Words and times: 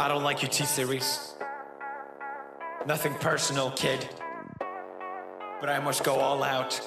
I 0.00 0.08
don't 0.08 0.22
like 0.22 0.40
your 0.40 0.50
T 0.50 0.64
series. 0.64 1.34
Nothing 2.86 3.12
personal, 3.16 3.70
kid. 3.72 4.08
But 5.60 5.68
I 5.68 5.78
must 5.78 6.04
go 6.04 6.14
all 6.14 6.42
out. 6.42 6.80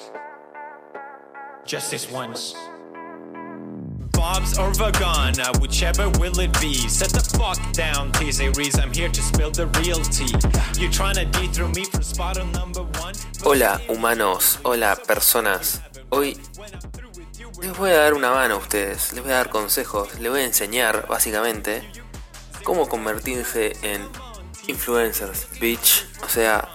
Just 1.64 1.92
this 1.92 2.10
once. 2.10 2.56
Bob's 4.10 4.58
or 4.58 4.72
Vagana, 4.72 5.46
uh, 5.46 5.58
whichever 5.60 6.10
will 6.18 6.40
it 6.40 6.60
be. 6.60 6.74
Set 6.88 7.10
the 7.10 7.20
fuck 7.38 7.60
down, 7.72 8.10
T 8.10 8.32
series. 8.32 8.76
I'm 8.80 8.92
here 8.92 9.08
to 9.08 9.22
spill 9.22 9.52
the 9.52 9.68
real 9.78 10.00
tea. 10.02 10.34
You're 10.82 10.90
trying 10.90 11.14
to 11.14 11.24
dethrone 11.38 11.70
me 11.70 11.84
from 11.84 12.02
spot 12.02 12.40
on 12.40 12.50
number 12.50 12.82
one? 12.98 13.14
Hola 13.44 13.80
humanos, 13.88 14.58
hola 14.64 14.98
personas. 15.06 15.80
Hoy 16.10 16.36
les 17.62 17.76
voy 17.78 17.90
a 17.90 17.94
dar 17.94 18.14
una 18.14 18.30
mano 18.30 18.56
a 18.56 18.58
ustedes, 18.58 19.12
les 19.12 19.22
voy 19.22 19.30
a 19.30 19.36
dar 19.36 19.50
consejos, 19.50 20.18
les 20.18 20.32
voy 20.32 20.40
a 20.40 20.44
enseñar 20.44 21.06
básicamente 21.06 22.03
cómo 22.64 22.88
convertirse 22.88 23.76
en 23.82 24.08
influencers, 24.66 25.46
bitch. 25.60 26.06
O 26.24 26.28
sea, 26.28 26.68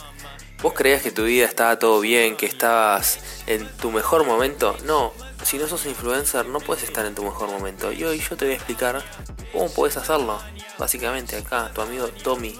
vos 0.61 0.73
creías 0.73 1.01
que 1.01 1.11
tu 1.11 1.25
vida 1.25 1.45
estaba 1.45 1.77
todo 1.77 1.99
bien, 1.99 2.37
que 2.37 2.45
estabas 2.45 3.19
en 3.47 3.67
tu 3.77 3.91
mejor 3.91 4.25
momento. 4.25 4.77
No, 4.85 5.11
si 5.43 5.57
no 5.57 5.67
sos 5.67 5.85
influencer 5.85 6.45
no 6.45 6.59
puedes 6.59 6.83
estar 6.83 7.05
en 7.05 7.15
tu 7.15 7.23
mejor 7.23 7.49
momento. 7.49 7.91
Y 7.91 8.03
hoy 8.03 8.19
yo 8.19 8.37
te 8.37 8.45
voy 8.45 8.53
a 8.53 8.57
explicar 8.57 9.03
cómo 9.51 9.69
puedes 9.73 9.97
hacerlo. 9.97 10.39
Básicamente 10.77 11.35
acá, 11.35 11.71
tu 11.73 11.81
amigo 11.81 12.07
Tommy. 12.23 12.55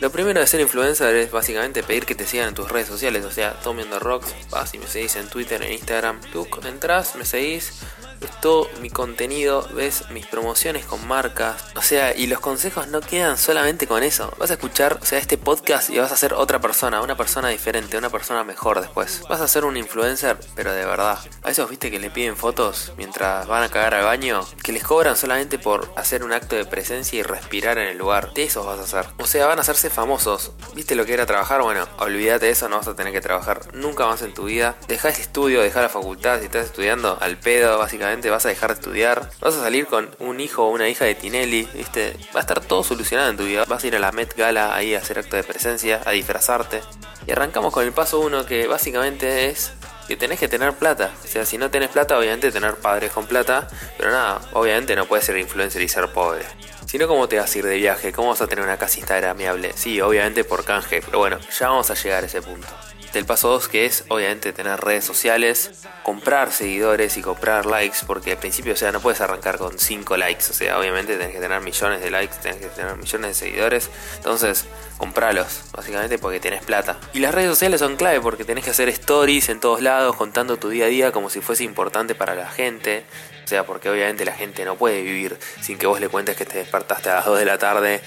Lo 0.00 0.10
primero 0.10 0.40
de 0.40 0.48
ser 0.48 0.60
influencer 0.60 1.14
es 1.14 1.30
básicamente 1.30 1.84
pedir 1.84 2.06
que 2.06 2.16
te 2.16 2.26
sigan 2.26 2.48
en 2.48 2.54
tus 2.54 2.68
redes 2.68 2.88
sociales, 2.88 3.24
o 3.24 3.30
sea, 3.30 3.52
Tommy 3.60 3.82
on 3.84 4.00
Rocks, 4.00 4.34
vas 4.50 4.74
y 4.74 4.78
me 4.78 4.88
seguís 4.88 5.14
en 5.14 5.28
Twitter, 5.28 5.62
en 5.62 5.74
Instagram, 5.74 6.20
tú 6.32 6.48
entras, 6.64 7.14
me 7.14 7.24
seguís, 7.24 7.81
ves 8.22 8.40
todo 8.40 8.68
mi 8.80 8.88
contenido, 8.88 9.68
ves 9.74 10.08
mis 10.10 10.26
promociones 10.26 10.86
con 10.86 11.06
marcas, 11.06 11.64
o 11.76 11.82
sea, 11.82 12.16
y 12.16 12.26
los 12.26 12.40
consejos 12.40 12.88
no 12.88 13.00
quedan 13.00 13.36
solamente 13.36 13.86
con 13.86 14.02
eso. 14.02 14.32
Vas 14.38 14.50
a 14.50 14.54
escuchar, 14.54 14.98
o 15.02 15.04
sea, 15.04 15.18
este 15.18 15.38
podcast 15.38 15.90
y 15.90 15.98
vas 15.98 16.12
a 16.12 16.16
ser 16.16 16.34
otra 16.34 16.60
persona, 16.60 17.02
una 17.02 17.16
persona 17.16 17.48
diferente, 17.48 17.98
una 17.98 18.10
persona 18.10 18.44
mejor 18.44 18.80
después. 18.80 19.22
Vas 19.28 19.40
a 19.40 19.48
ser 19.48 19.64
un 19.64 19.76
influencer, 19.76 20.38
pero 20.54 20.72
de 20.72 20.84
verdad. 20.84 21.18
A 21.42 21.50
esos 21.50 21.68
viste 21.68 21.90
que 21.90 21.98
le 21.98 22.10
piden 22.10 22.36
fotos 22.36 22.92
mientras 22.96 23.46
van 23.46 23.64
a 23.64 23.68
cagar 23.68 23.94
al 23.94 24.04
baño, 24.04 24.46
que 24.62 24.72
les 24.72 24.84
cobran 24.84 25.16
solamente 25.16 25.58
por 25.58 25.92
hacer 25.96 26.22
un 26.22 26.32
acto 26.32 26.56
de 26.56 26.64
presencia 26.64 27.18
y 27.18 27.22
respirar 27.22 27.78
en 27.78 27.88
el 27.88 27.98
lugar. 27.98 28.32
De 28.34 28.44
esos 28.44 28.64
vas 28.64 28.78
a 28.78 28.82
hacer. 28.82 29.12
O 29.18 29.26
sea, 29.26 29.46
van 29.46 29.58
a 29.58 29.62
hacerse 29.62 29.90
famosos. 29.90 30.52
¿Viste 30.74 30.94
lo 30.94 31.04
que 31.04 31.14
era 31.14 31.26
trabajar? 31.26 31.62
Bueno, 31.62 31.88
olvídate 31.98 32.46
de 32.46 32.52
eso, 32.52 32.68
no 32.68 32.78
vas 32.78 32.88
a 32.88 32.96
tener 32.96 33.12
que 33.12 33.20
trabajar 33.20 33.60
nunca 33.74 34.06
más 34.06 34.22
en 34.22 34.34
tu 34.34 34.44
vida. 34.44 34.76
Deja 34.88 35.08
el 35.08 35.16
estudio, 35.16 35.60
deja 35.62 35.82
la 35.82 35.88
facultad, 35.88 36.38
si 36.38 36.46
estás 36.46 36.66
estudiando 36.66 37.18
al 37.20 37.38
pedo, 37.38 37.78
básicamente 37.78 38.11
vas 38.30 38.46
a 38.46 38.48
dejar 38.48 38.70
de 38.70 38.80
estudiar, 38.80 39.30
vas 39.40 39.54
a 39.54 39.60
salir 39.60 39.86
con 39.86 40.10
un 40.18 40.40
hijo 40.40 40.64
o 40.64 40.70
una 40.70 40.88
hija 40.88 41.04
de 41.04 41.14
Tinelli, 41.14 41.68
¿viste? 41.74 42.16
Va 42.34 42.40
a 42.40 42.42
estar 42.42 42.60
todo 42.60 42.84
solucionado 42.84 43.30
en 43.30 43.36
tu 43.36 43.44
vida. 43.44 43.64
Vas 43.66 43.84
a 43.84 43.86
ir 43.86 43.96
a 43.96 43.98
la 43.98 44.12
Met 44.12 44.36
Gala 44.36 44.74
ahí 44.74 44.94
a 44.94 44.98
hacer 44.98 45.18
acto 45.18 45.36
de 45.36 45.42
presencia, 45.42 46.00
a 46.04 46.12
disfrazarte. 46.12 46.80
Y 47.26 47.32
arrancamos 47.32 47.72
con 47.72 47.84
el 47.84 47.92
paso 47.92 48.20
uno 48.20 48.44
que 48.46 48.66
básicamente 48.66 49.48
es 49.48 49.72
que 50.08 50.16
tenés 50.16 50.38
que 50.38 50.48
tener 50.48 50.72
plata. 50.74 51.10
O 51.24 51.26
sea, 51.26 51.46
si 51.46 51.58
no 51.58 51.70
tenés 51.70 51.90
plata, 51.90 52.18
obviamente 52.18 52.50
tener 52.50 52.74
padres 52.74 53.12
con 53.12 53.26
plata. 53.26 53.68
Pero 53.96 54.10
nada, 54.10 54.40
obviamente 54.52 54.96
no 54.96 55.06
puedes 55.06 55.24
ser 55.24 55.38
influencer 55.38 55.82
y 55.82 55.88
ser 55.88 56.08
pobre. 56.12 56.44
Si 56.86 56.98
no, 56.98 57.08
¿cómo 57.08 57.28
te 57.28 57.38
vas 57.38 57.54
a 57.54 57.58
ir 57.58 57.64
de 57.64 57.76
viaje? 57.76 58.12
¿Cómo 58.12 58.28
vas 58.28 58.42
a 58.42 58.46
tener 58.46 58.64
una 58.64 58.76
casa 58.76 58.98
instagramable? 58.98 59.72
Sí, 59.76 60.00
obviamente 60.00 60.44
por 60.44 60.64
canje, 60.64 61.00
pero 61.00 61.18
bueno, 61.18 61.38
ya 61.58 61.68
vamos 61.68 61.90
a 61.90 61.94
llegar 61.94 62.22
a 62.22 62.26
ese 62.26 62.42
punto. 62.42 62.68
El 63.14 63.26
paso 63.26 63.48
2 63.48 63.68
que 63.68 63.84
es 63.84 64.04
obviamente 64.08 64.52
tener 64.54 64.80
redes 64.80 65.04
sociales, 65.04 65.82
comprar 66.02 66.50
seguidores 66.50 67.16
y 67.18 67.22
comprar 67.22 67.66
likes, 67.66 67.98
porque 68.06 68.32
al 68.32 68.38
principio, 68.38 68.72
o 68.72 68.76
sea, 68.76 68.90
no 68.90 69.00
puedes 69.00 69.20
arrancar 69.20 69.58
con 69.58 69.78
5 69.78 70.16
likes, 70.16 70.46
o 70.48 70.52
sea, 70.54 70.78
obviamente 70.78 71.16
tenés 71.16 71.34
que 71.34 71.40
tener 71.40 71.60
millones 71.60 72.00
de 72.00 72.10
likes, 72.10 72.36
tenés 72.42 72.58
que 72.58 72.68
tener 72.68 72.96
millones 72.96 73.28
de 73.28 73.34
seguidores, 73.34 73.90
entonces 74.16 74.64
compralos, 74.96 75.62
básicamente 75.72 76.18
porque 76.18 76.40
tenés 76.40 76.64
plata. 76.64 76.98
Y 77.12 77.18
las 77.20 77.34
redes 77.34 77.50
sociales 77.50 77.80
son 77.80 77.96
clave 77.96 78.20
porque 78.20 78.44
tenés 78.44 78.64
que 78.64 78.70
hacer 78.70 78.88
stories 78.88 79.50
en 79.50 79.60
todos 79.60 79.82
lados, 79.82 80.16
contando 80.16 80.56
tu 80.56 80.70
día 80.70 80.86
a 80.86 80.88
día 80.88 81.12
como 81.12 81.28
si 81.28 81.40
fuese 81.40 81.64
importante 81.64 82.14
para 82.14 82.34
la 82.34 82.48
gente, 82.48 83.04
o 83.44 83.48
sea, 83.48 83.64
porque 83.64 83.90
obviamente 83.90 84.24
la 84.24 84.34
gente 84.34 84.64
no 84.64 84.76
puede 84.76 85.02
vivir 85.02 85.38
sin 85.60 85.78
que 85.78 85.86
vos 85.86 86.00
le 86.00 86.08
cuentes 86.08 86.36
que 86.36 86.44
te 86.44 86.58
despertaste 86.58 87.10
a 87.10 87.16
las 87.16 87.26
2 87.26 87.38
de 87.38 87.44
la 87.44 87.58
tarde 87.58 88.00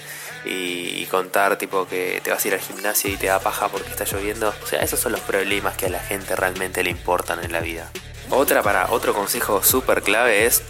y, 0.44 1.06
contar 1.06 1.56
tipo 1.56 1.86
que 1.86 2.20
te 2.22 2.30
vas 2.30 2.44
a 2.44 2.48
ir 2.48 2.54
al 2.54 2.60
gimnasio 2.60 3.10
y 3.10 3.16
te 3.16 3.26
da 3.26 3.38
paja 3.38 3.68
porque 3.68 3.90
está 3.90 4.04
lloviendo. 4.04 4.52
O 4.62 4.66
sea, 4.66 4.80
esos 4.80 4.98
son 4.98 5.12
los 5.12 5.20
problemas 5.20 5.76
que 5.76 5.86
a 5.86 5.88
la 5.88 6.00
gente 6.00 6.34
realmente 6.34 6.82
le 6.82 6.90
importan 6.90 7.42
en 7.44 7.52
la 7.52 7.60
vida. 7.60 7.90
Otra 8.30 8.62
para 8.62 8.90
otro 8.90 9.14
consejo 9.14 9.62
súper 9.62 10.02
clave 10.02 10.46
es 10.46 10.62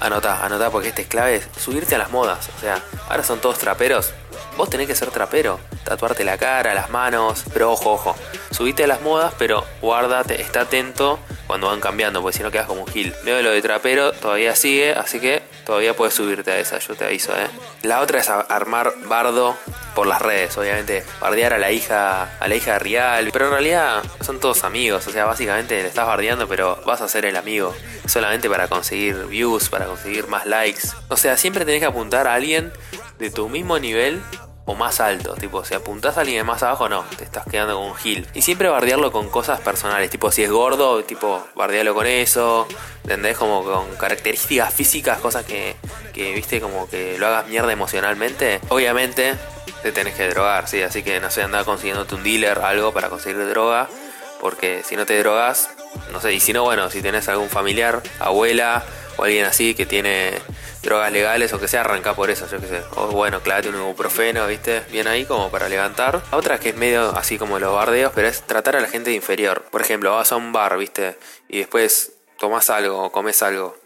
anota, 0.00 0.44
anota 0.44 0.70
porque 0.70 0.88
este 0.88 1.02
es 1.02 1.08
clave, 1.08 1.42
subirte 1.58 1.94
a 1.94 1.98
las 1.98 2.10
modas. 2.10 2.48
O 2.56 2.60
sea, 2.60 2.82
ahora 3.08 3.22
son 3.22 3.40
todos 3.40 3.58
traperos. 3.58 4.12
Vos 4.56 4.70
tenés 4.70 4.86
que 4.86 4.94
ser 4.94 5.10
trapero, 5.10 5.60
tatuarte 5.84 6.24
la 6.24 6.38
cara, 6.38 6.72
las 6.72 6.88
manos, 6.90 7.44
pero 7.52 7.72
ojo, 7.72 7.92
ojo, 7.92 8.16
subite 8.50 8.84
a 8.84 8.86
las 8.86 9.02
modas, 9.02 9.34
pero 9.38 9.64
guárdate, 9.82 10.40
está 10.40 10.62
atento 10.62 11.18
cuando 11.46 11.66
van 11.68 11.80
cambiando, 11.80 12.22
porque 12.22 12.38
si 12.38 12.42
no 12.42 12.50
quedas 12.50 12.66
como 12.66 12.82
un 12.82 12.88
gil. 12.88 13.14
Veo 13.24 13.42
lo 13.42 13.50
de 13.50 13.60
trapero, 13.60 14.12
todavía 14.12 14.56
sigue, 14.56 14.94
así 14.94 15.20
que 15.20 15.42
todavía 15.66 15.94
puedes 15.94 16.14
subirte 16.14 16.52
a 16.52 16.58
esa, 16.58 16.78
yo 16.78 16.94
te 16.94 17.04
aviso, 17.04 17.32
¿eh? 17.36 17.48
La 17.82 18.00
otra 18.00 18.20
es 18.20 18.30
armar 18.30 18.94
bardo 19.06 19.56
por 19.94 20.06
las 20.06 20.22
redes, 20.22 20.56
obviamente, 20.56 21.04
bardear 21.20 21.52
a 21.52 21.58
la 21.58 21.72
hija, 21.72 22.38
a 22.38 22.48
la 22.48 22.54
hija 22.54 22.74
de 22.74 22.78
Rial, 22.78 23.30
pero 23.32 23.46
en 23.46 23.50
realidad 23.50 24.02
son 24.20 24.38
todos 24.38 24.62
amigos, 24.64 25.06
o 25.06 25.10
sea, 25.10 25.24
básicamente 25.24 25.82
le 25.82 25.88
estás 25.88 26.06
bardeando, 26.06 26.46
pero 26.46 26.80
vas 26.86 27.02
a 27.02 27.08
ser 27.08 27.26
el 27.26 27.36
amigo, 27.36 27.74
solamente 28.06 28.48
para 28.48 28.68
conseguir 28.68 29.26
views, 29.26 29.68
para 29.68 29.86
conseguir 29.86 30.28
más 30.28 30.46
likes. 30.46 30.88
O 31.08 31.16
sea, 31.16 31.36
siempre 31.36 31.64
tenés 31.64 31.80
que 31.80 31.86
apuntar 31.86 32.28
a 32.28 32.34
alguien 32.34 32.72
de 33.18 33.30
tu 33.30 33.48
mismo 33.48 33.78
nivel 33.78 34.22
o 34.66 34.74
más 34.74 35.00
alto. 35.00 35.34
Tipo, 35.34 35.64
si 35.64 35.74
apuntás 35.74 36.18
a 36.18 36.20
alguien 36.20 36.44
más 36.44 36.62
abajo, 36.62 36.88
no, 36.88 37.04
te 37.16 37.24
estás 37.24 37.44
quedando 37.46 37.76
con 37.76 37.86
un 37.86 37.94
gil. 37.94 38.26
Y 38.34 38.42
siempre 38.42 38.68
bardearlo 38.68 39.10
con 39.12 39.30
cosas 39.30 39.60
personales. 39.60 40.10
Tipo, 40.10 40.30
si 40.30 40.42
es 40.42 40.50
gordo, 40.50 41.02
tipo, 41.04 41.46
bardearlo 41.54 41.94
con 41.94 42.06
eso. 42.06 42.68
¿Entendés? 43.04 43.38
Como 43.38 43.64
con 43.64 43.94
características 43.96 44.74
físicas, 44.74 45.18
cosas 45.20 45.44
que, 45.44 45.76
que, 46.12 46.34
viste, 46.34 46.60
como 46.60 46.88
que 46.88 47.16
lo 47.18 47.28
hagas 47.28 47.46
mierda 47.46 47.72
emocionalmente. 47.72 48.60
Obviamente, 48.68 49.34
te 49.82 49.92
tenés 49.92 50.14
que 50.14 50.28
drogar, 50.28 50.68
sí. 50.68 50.82
Así 50.82 51.02
que 51.02 51.20
no 51.20 51.30
sé, 51.30 51.42
andar 51.42 51.64
consiguiéndote 51.64 52.16
un 52.16 52.24
dealer, 52.24 52.58
algo 52.58 52.92
para 52.92 53.08
conseguir 53.08 53.46
droga. 53.48 53.88
Porque 54.40 54.82
si 54.84 54.96
no 54.96 55.06
te 55.06 55.18
drogas, 55.18 55.70
no 56.12 56.20
sé, 56.20 56.34
y 56.34 56.40
si 56.40 56.52
no, 56.52 56.64
bueno, 56.64 56.90
si 56.90 57.00
tenés 57.00 57.28
algún 57.28 57.48
familiar, 57.48 58.02
abuela 58.18 58.84
o 59.16 59.24
alguien 59.24 59.46
así 59.46 59.74
que 59.74 59.86
tiene 59.86 60.32
drogas 60.86 61.12
legales 61.12 61.52
o 61.52 61.60
que 61.60 61.68
sea, 61.68 61.82
arranca 61.82 62.14
por 62.14 62.30
eso, 62.30 62.48
yo 62.48 62.58
qué 62.60 62.66
sé. 62.66 62.82
O 62.96 63.08
bueno, 63.08 63.40
clávate 63.40 63.68
un 63.68 63.76
ibuprofeno, 63.76 64.46
¿viste? 64.46 64.82
Bien 64.90 65.06
ahí 65.06 65.26
como 65.26 65.50
para 65.50 65.68
levantar. 65.68 66.22
Otra 66.30 66.58
que 66.58 66.70
es 66.70 66.76
medio 66.76 67.10
así 67.16 67.36
como 67.36 67.58
los 67.58 67.74
bardeos, 67.74 68.12
pero 68.14 68.28
es 68.28 68.42
tratar 68.42 68.76
a 68.76 68.80
la 68.80 68.88
gente 68.88 69.10
de 69.10 69.16
inferior. 69.16 69.64
Por 69.70 69.82
ejemplo, 69.82 70.14
vas 70.14 70.32
a 70.32 70.36
un 70.36 70.52
bar, 70.52 70.78
¿viste? 70.78 71.18
Y 71.48 71.58
después 71.58 72.12
tomas 72.38 72.70
algo 72.70 73.04
o 73.04 73.12
comes 73.12 73.42
algo 73.42 73.76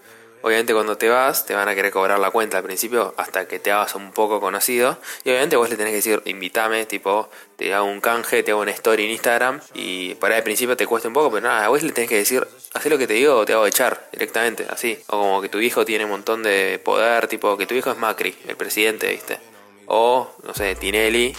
Obviamente 0.43 0.73
cuando 0.73 0.97
te 0.97 1.09
vas 1.09 1.45
te 1.45 1.55
van 1.55 1.69
a 1.69 1.75
querer 1.75 1.93
cobrar 1.93 2.19
la 2.19 2.31
cuenta 2.31 2.59
al 2.59 2.65
principio 2.65 3.15
hasta 3.17 3.47
que 3.47 3.59
te 3.59 3.73
hagas 3.73 3.95
un 3.95 4.13
poco 4.13 4.41
conocido. 4.41 4.99
Y 5.25 5.31
obviamente 5.31 5.57
vos 5.57 5.69
le 5.69 5.77
tenés 5.77 5.91
que 5.91 5.97
decir, 5.97 6.23
invítame, 6.25 6.87
tipo, 6.87 7.29
te 7.57 7.75
hago 7.75 7.87
un 7.87 8.01
canje, 8.01 8.43
te 8.43 8.53
hago 8.53 8.61
una 8.61 8.71
story 8.71 9.05
en 9.05 9.11
Instagram. 9.11 9.61
Y 9.75 10.15
para 10.15 10.37
el 10.37 10.43
principio 10.43 10.77
te 10.77 10.87
cuesta 10.87 11.09
un 11.09 11.15
poco, 11.15 11.31
pero 11.31 11.47
nada, 11.47 11.69
vos 11.69 11.83
le 11.83 11.93
tenés 11.93 12.09
que 12.09 12.17
decir, 12.17 12.47
haz 12.73 12.87
lo 12.87 12.99
que 12.99 13.07
te 13.07 13.15
digo 13.15 13.37
o 13.37 13.45
te 13.45 13.53
hago 13.53 13.67
echar 13.67 14.09
directamente, 14.13 14.67
así. 14.71 14.99
O 15.09 15.19
como 15.19 15.43
que 15.43 15.49
tu 15.49 15.61
hijo 15.61 15.85
tiene 15.85 16.05
un 16.05 16.11
montón 16.11 16.43
de 16.43 16.81
poder, 16.83 17.27
tipo, 17.29 17.57
que 17.57 17.67
tu 17.67 17.75
hijo 17.75 17.91
es 17.91 17.99
Macri, 17.99 18.37
el 18.49 18.57
presidente, 18.57 19.09
¿viste? 19.11 19.39
O, 19.87 20.31
no 20.45 20.55
sé, 20.55 20.75
Tinelli, 20.75 21.37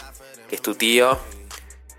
que 0.50 0.56
es 0.56 0.62
tu 0.62 0.76
tío 0.76 1.20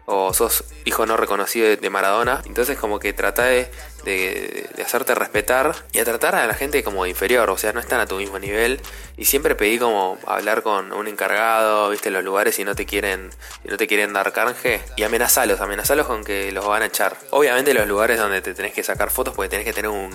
o 0.05 0.35
sos 0.35 0.65
hijo 0.85 1.07
no 1.07 1.17
reconocido 1.17 1.77
de 1.77 1.91
Maradona. 1.91 2.43
Entonces 2.47 2.79
como 2.79 2.99
que 2.99 3.13
trata 3.13 3.45
de, 3.47 3.71
de, 4.05 4.69
hacerte 4.85 5.15
respetar 5.15 5.75
y 5.93 5.99
a 5.99 6.05
tratar 6.05 6.35
a 6.35 6.47
la 6.47 6.55
gente 6.55 6.83
como 6.83 7.07
inferior, 7.07 7.51
o 7.51 7.57
sea, 7.57 7.73
no 7.73 7.81
están 7.81 8.01
a 8.01 8.07
tu 8.07 8.17
mismo 8.17 8.39
nivel. 8.39 8.81
Y 9.17 9.27
siempre 9.27 9.55
pedí 9.55 9.79
como 9.79 10.19
hablar 10.27 10.63
con 10.63 10.93
un 10.93 11.09
encargado, 11.09 11.91
viste, 11.91 12.11
los 12.11 12.25
lugares 12.25 12.57
si 12.57 12.65
no 12.65 12.75
te 12.75 12.87
quieren, 12.87 13.31
si 13.63 13.69
no 13.69 13.77
te 13.77 13.87
quieren 13.87 14.13
dar 14.13 14.33
canje. 14.33 14.81
Y 14.97 15.03
amenazalos, 15.03 15.61
amenazalos 15.61 16.07
con 16.07 16.25
que 16.25 16.53
los 16.53 16.67
van 16.67 16.83
a 16.83 16.87
echar. 16.87 17.17
Obviamente 17.31 17.75
los 17.75 17.87
lugares 17.87 18.19
donde 18.19 18.41
te 18.41 18.55
tenés 18.55 18.73
que 18.73 18.83
sacar 18.83 19.11
fotos, 19.11 19.35
porque 19.35 19.49
tenés 19.49 19.67
que 19.67 19.73
tener 19.73 19.91
un, 19.91 20.13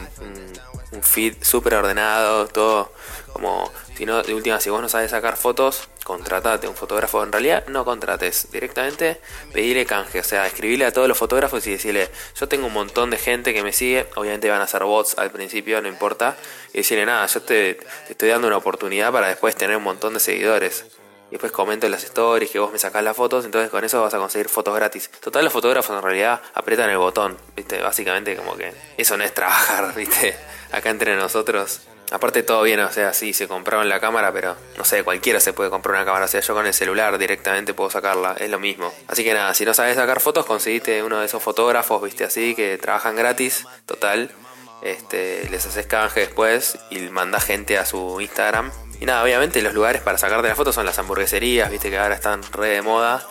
un 0.91 1.03
feed 1.03 1.35
súper 1.41 1.75
ordenado, 1.75 2.47
todo 2.47 2.91
como 3.33 3.71
si 3.95 4.06
no, 4.06 4.23
de 4.23 4.33
última, 4.33 4.59
si 4.59 4.69
vos 4.69 4.81
no 4.81 4.89
sabes 4.89 5.11
sacar 5.11 5.38
fotos, 5.38 5.89
contratate 6.07 6.69
un 6.69 6.75
fotógrafo. 6.75 7.21
En 7.21 7.33
realidad, 7.33 7.68
no 7.68 7.83
contrates. 7.83 8.50
Directamente 8.50 9.19
pedile 9.51 9.86
canje. 9.86 10.21
O 10.21 10.24
sea, 10.24 10.48
escribile 10.48 10.86
a 10.86 10.94
todos 10.94 11.09
los 11.09 11.18
fotógrafos 11.18 11.68
y 11.68 11.71
decirle: 11.71 12.09
Yo 12.39 12.48
tengo 12.48 12.68
un 12.68 12.74
montón 12.74 13.09
de 13.09 13.18
gente 13.18 13.54
que 13.54 13.62
me 13.62 13.74
sigue. 13.74 14.07
Obviamente 14.15 14.50
van 14.50 14.62
a 14.62 14.68
ser 14.68 14.86
bots 14.86 15.18
al 15.18 15.31
principio, 15.31 15.81
no 15.81 15.89
importa. 15.89 16.38
Y 16.74 16.77
decirle: 16.77 17.06
Nada, 17.06 17.25
yo 17.25 17.42
te, 17.42 17.77
estoy 18.07 18.30
dando 18.30 18.48
una 18.48 18.56
oportunidad 18.56 19.12
para 19.12 19.27
después 19.27 19.57
tener 19.57 19.75
un 19.75 19.83
montón 19.83 20.13
de 20.13 20.21
seguidores. 20.21 20.86
Y 21.27 21.31
después 21.31 21.51
comento 21.51 21.88
en 21.88 21.92
las 21.92 22.06
stories 22.06 22.50
que 22.50 22.59
vos 22.59 22.71
me 22.71 22.80
sacás 22.80 23.04
las 23.04 23.18
fotos, 23.18 23.44
entonces 23.44 23.69
con 23.69 23.83
eso 23.83 24.01
vas 24.01 24.13
a 24.13 24.18
conseguir 24.18 24.48
fotos 24.48 24.74
gratis. 24.74 25.12
Total, 25.19 25.44
los 25.44 25.51
fotógrafos 25.51 25.94
en 25.94 26.01
realidad 26.01 26.42
apretan 26.54 26.89
el 26.89 27.00
botón, 27.00 27.38
¿viste? 27.54 27.81
Básicamente 27.81 28.38
como 28.38 28.56
que 28.56 28.71
eso 28.95 29.18
no 29.18 29.25
es 29.25 29.33
trabajar, 29.33 29.94
¿viste? 29.98 30.38
Acá 30.71 30.89
entre 30.89 31.18
nosotros 31.18 31.81
Aparte 32.12 32.42
todo 32.42 32.63
bien, 32.63 32.80
o 32.80 32.92
sea, 32.92 33.13
sí, 33.13 33.33
se 33.33 33.48
compraron 33.50 33.89
la 33.89 34.00
cámara, 34.00 34.31
pero 34.31 34.56
no 34.77 34.86
sé, 34.86 35.04
cualquiera 35.04 35.42
se 35.42 35.51
puede 35.51 35.69
comprar 35.69 35.95
una 35.95 36.06
cámara. 36.06 36.25
O 36.25 36.27
sea, 36.27 36.39
yo 36.39 36.54
con 36.54 36.65
el 36.65 36.74
celular 36.74 37.18
directamente 37.18 37.74
puedo 37.74 37.89
sacarla, 37.89 38.36
es 38.39 38.50
lo 38.50 38.59
mismo. 38.59 38.94
Así 39.07 39.25
que 39.25 39.33
nada, 39.33 39.54
si 39.54 39.65
no 39.65 39.74
sabes 39.74 39.95
sacar 39.98 40.21
fotos, 40.21 40.45
conseguiste 40.45 41.04
uno 41.04 41.19
de 41.19 41.25
esos 41.25 41.44
fotógrafos, 41.44 42.01
viste, 42.01 42.24
así, 42.24 42.56
que 42.56 42.77
trabajan 42.77 43.15
gratis, 43.15 43.65
total. 43.86 44.31
Este, 44.81 45.50
les 45.50 45.65
haces 45.65 45.86
canje 45.88 46.21
después 46.21 46.77
y 46.89 47.00
mandás 47.09 47.44
gente 47.44 47.77
a 47.77 47.86
su 47.86 48.21
Instagram. 48.21 48.71
Y 49.01 49.06
nada, 49.06 49.24
obviamente 49.24 49.62
los 49.62 49.74
lugares 49.74 50.01
para 50.01 50.18
sacarte 50.18 50.48
las 50.48 50.57
fotos 50.57 50.75
son 50.75 50.86
las 50.86 50.98
hamburgueserías, 50.98 51.69
viste 51.69 51.89
que 51.89 51.98
ahora 51.98 52.15
están 52.15 52.42
re 52.54 52.69
de 52.69 52.81
moda. 52.81 53.27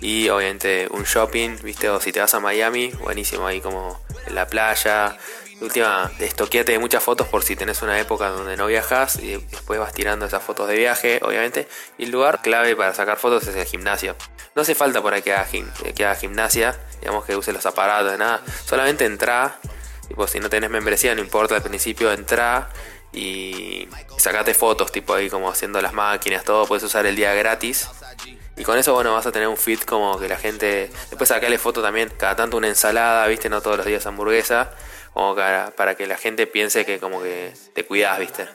Y 0.00 0.28
obviamente 0.28 0.88
un 0.90 1.02
shopping, 1.02 1.56
viste, 1.62 1.90
o 1.90 2.00
si 2.00 2.12
te 2.12 2.20
vas 2.20 2.32
a 2.32 2.40
Miami, 2.40 2.90
buenísimo 3.02 3.46
ahí 3.46 3.60
como 3.60 4.00
en 4.26 4.34
la 4.34 4.46
playa, 4.46 5.18
última, 5.60 6.10
estoqueate 6.18 6.72
de 6.72 6.78
muchas 6.78 7.02
fotos 7.02 7.28
por 7.28 7.42
si 7.42 7.56
tenés 7.56 7.82
una 7.82 7.98
época 7.98 8.28
donde 8.30 8.56
no 8.56 8.66
viajas 8.66 9.16
y 9.16 9.36
después 9.36 9.78
vas 9.78 9.92
tirando 9.92 10.26
esas 10.26 10.42
fotos 10.42 10.68
de 10.68 10.76
viaje, 10.76 11.20
obviamente. 11.22 11.68
Y 11.98 12.04
el 12.04 12.10
lugar 12.10 12.40
clave 12.42 12.74
para 12.76 12.94
sacar 12.94 13.18
fotos 13.18 13.46
es 13.46 13.54
el 13.54 13.66
gimnasio. 13.66 14.16
No 14.54 14.62
hace 14.62 14.74
falta 14.74 15.02
por 15.02 15.14
ahí 15.14 15.22
que 15.22 15.32
haga, 15.32 15.46
que 15.94 16.04
haga 16.04 16.14
gimnasia, 16.14 16.78
digamos 17.00 17.24
que 17.24 17.36
use 17.36 17.52
los 17.52 17.64
aparatos, 17.66 18.18
nada. 18.18 18.42
Solamente 18.64 19.04
entra, 19.04 19.58
tipo, 20.08 20.26
si 20.26 20.40
no 20.40 20.48
tenés 20.50 20.70
membresía, 20.70 21.14
no 21.14 21.20
importa, 21.20 21.56
al 21.56 21.62
principio 21.62 22.12
entra 22.12 22.70
y 23.12 23.88
sacate 24.16 24.54
fotos, 24.54 24.92
tipo 24.92 25.14
ahí 25.14 25.28
como 25.28 25.50
haciendo 25.50 25.80
las 25.82 25.92
máquinas, 25.92 26.44
todo, 26.44 26.66
puedes 26.66 26.84
usar 26.84 27.06
el 27.06 27.16
día 27.16 27.34
gratis. 27.34 27.88
Y 28.56 28.64
con 28.64 28.76
eso, 28.76 28.92
bueno, 28.92 29.14
vas 29.14 29.26
a 29.26 29.32
tener 29.32 29.48
un 29.48 29.56
fit 29.56 29.84
como 29.84 30.18
que 30.18 30.28
la 30.28 30.36
gente. 30.36 30.90
Después 31.08 31.28
sacale 31.28 31.56
foto 31.56 31.80
también, 31.80 32.12
cada 32.18 32.36
tanto 32.36 32.56
una 32.56 32.68
ensalada, 32.68 33.26
viste, 33.26 33.48
no 33.48 33.62
todos 33.62 33.78
los 33.78 33.86
días 33.86 34.04
hamburguesa 34.06 34.72
como 35.12 35.34
para, 35.34 35.70
para 35.72 35.94
que 35.94 36.06
la 36.06 36.16
gente 36.16 36.46
piense 36.46 36.84
que 36.84 36.98
como 36.98 37.22
que 37.22 37.52
te 37.74 37.84
cuidas, 37.84 38.18
¿viste? 38.18 38.46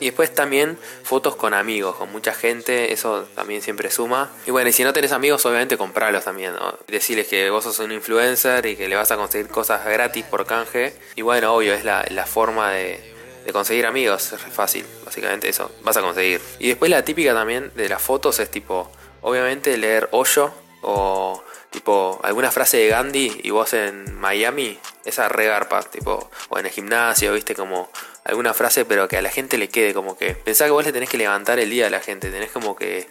Y 0.00 0.06
después 0.06 0.34
también 0.34 0.78
fotos 1.02 1.36
con 1.36 1.52
amigos, 1.52 1.96
con 1.96 2.10
mucha 2.10 2.32
gente, 2.32 2.92
eso 2.92 3.28
también 3.34 3.60
siempre 3.60 3.90
suma. 3.90 4.30
Y 4.46 4.50
bueno, 4.50 4.70
y 4.70 4.72
si 4.72 4.82
no 4.82 4.94
tenés 4.94 5.12
amigos, 5.12 5.44
obviamente 5.44 5.76
compralos 5.76 6.24
también, 6.24 6.54
¿no? 6.54 6.74
Decirles 6.88 7.28
que 7.28 7.50
vos 7.50 7.64
sos 7.64 7.78
un 7.80 7.92
influencer 7.92 8.64
y 8.64 8.76
que 8.76 8.88
le 8.88 8.96
vas 8.96 9.10
a 9.10 9.16
conseguir 9.16 9.48
cosas 9.48 9.84
gratis 9.84 10.24
por 10.24 10.46
canje. 10.46 10.94
Y 11.16 11.22
bueno, 11.22 11.54
obvio, 11.54 11.74
es 11.74 11.84
la, 11.84 12.06
la 12.08 12.24
forma 12.24 12.70
de, 12.70 13.10
de 13.44 13.52
conseguir 13.52 13.84
amigos, 13.84 14.32
es 14.32 14.40
fácil, 14.40 14.86
básicamente 15.04 15.50
eso, 15.50 15.70
vas 15.82 15.98
a 15.98 16.00
conseguir. 16.00 16.40
Y 16.58 16.68
después 16.68 16.90
la 16.90 17.04
típica 17.04 17.34
también 17.34 17.70
de 17.74 17.88
las 17.90 18.00
fotos 18.00 18.38
es 18.40 18.50
tipo, 18.50 18.90
obviamente 19.20 19.76
leer 19.76 20.08
hoyo 20.12 20.52
o 20.82 21.42
tipo 21.70 22.20
alguna 22.22 22.50
frase 22.50 22.78
de 22.78 22.88
Gandhi 22.88 23.40
y 23.42 23.50
vos 23.50 23.72
en 23.72 24.18
Miami, 24.18 24.78
esa 25.04 25.28
regarpa, 25.28 25.82
tipo, 25.82 26.30
o 26.48 26.58
en 26.58 26.66
el 26.66 26.72
gimnasio, 26.72 27.32
viste, 27.32 27.54
como 27.54 27.90
alguna 28.24 28.52
frase, 28.54 28.84
pero 28.84 29.08
que 29.08 29.16
a 29.16 29.22
la 29.22 29.30
gente 29.30 29.56
le 29.56 29.68
quede, 29.68 29.94
como 29.94 30.16
que 30.16 30.34
pensá 30.34 30.66
que 30.66 30.72
vos 30.72 30.84
le 30.84 30.92
tenés 30.92 31.08
que 31.08 31.18
levantar 31.18 31.58
el 31.58 31.70
día 31.70 31.86
a 31.86 31.90
la 31.90 32.00
gente, 32.00 32.30
tenés 32.30 32.50
como 32.50 32.76
que 32.76 33.08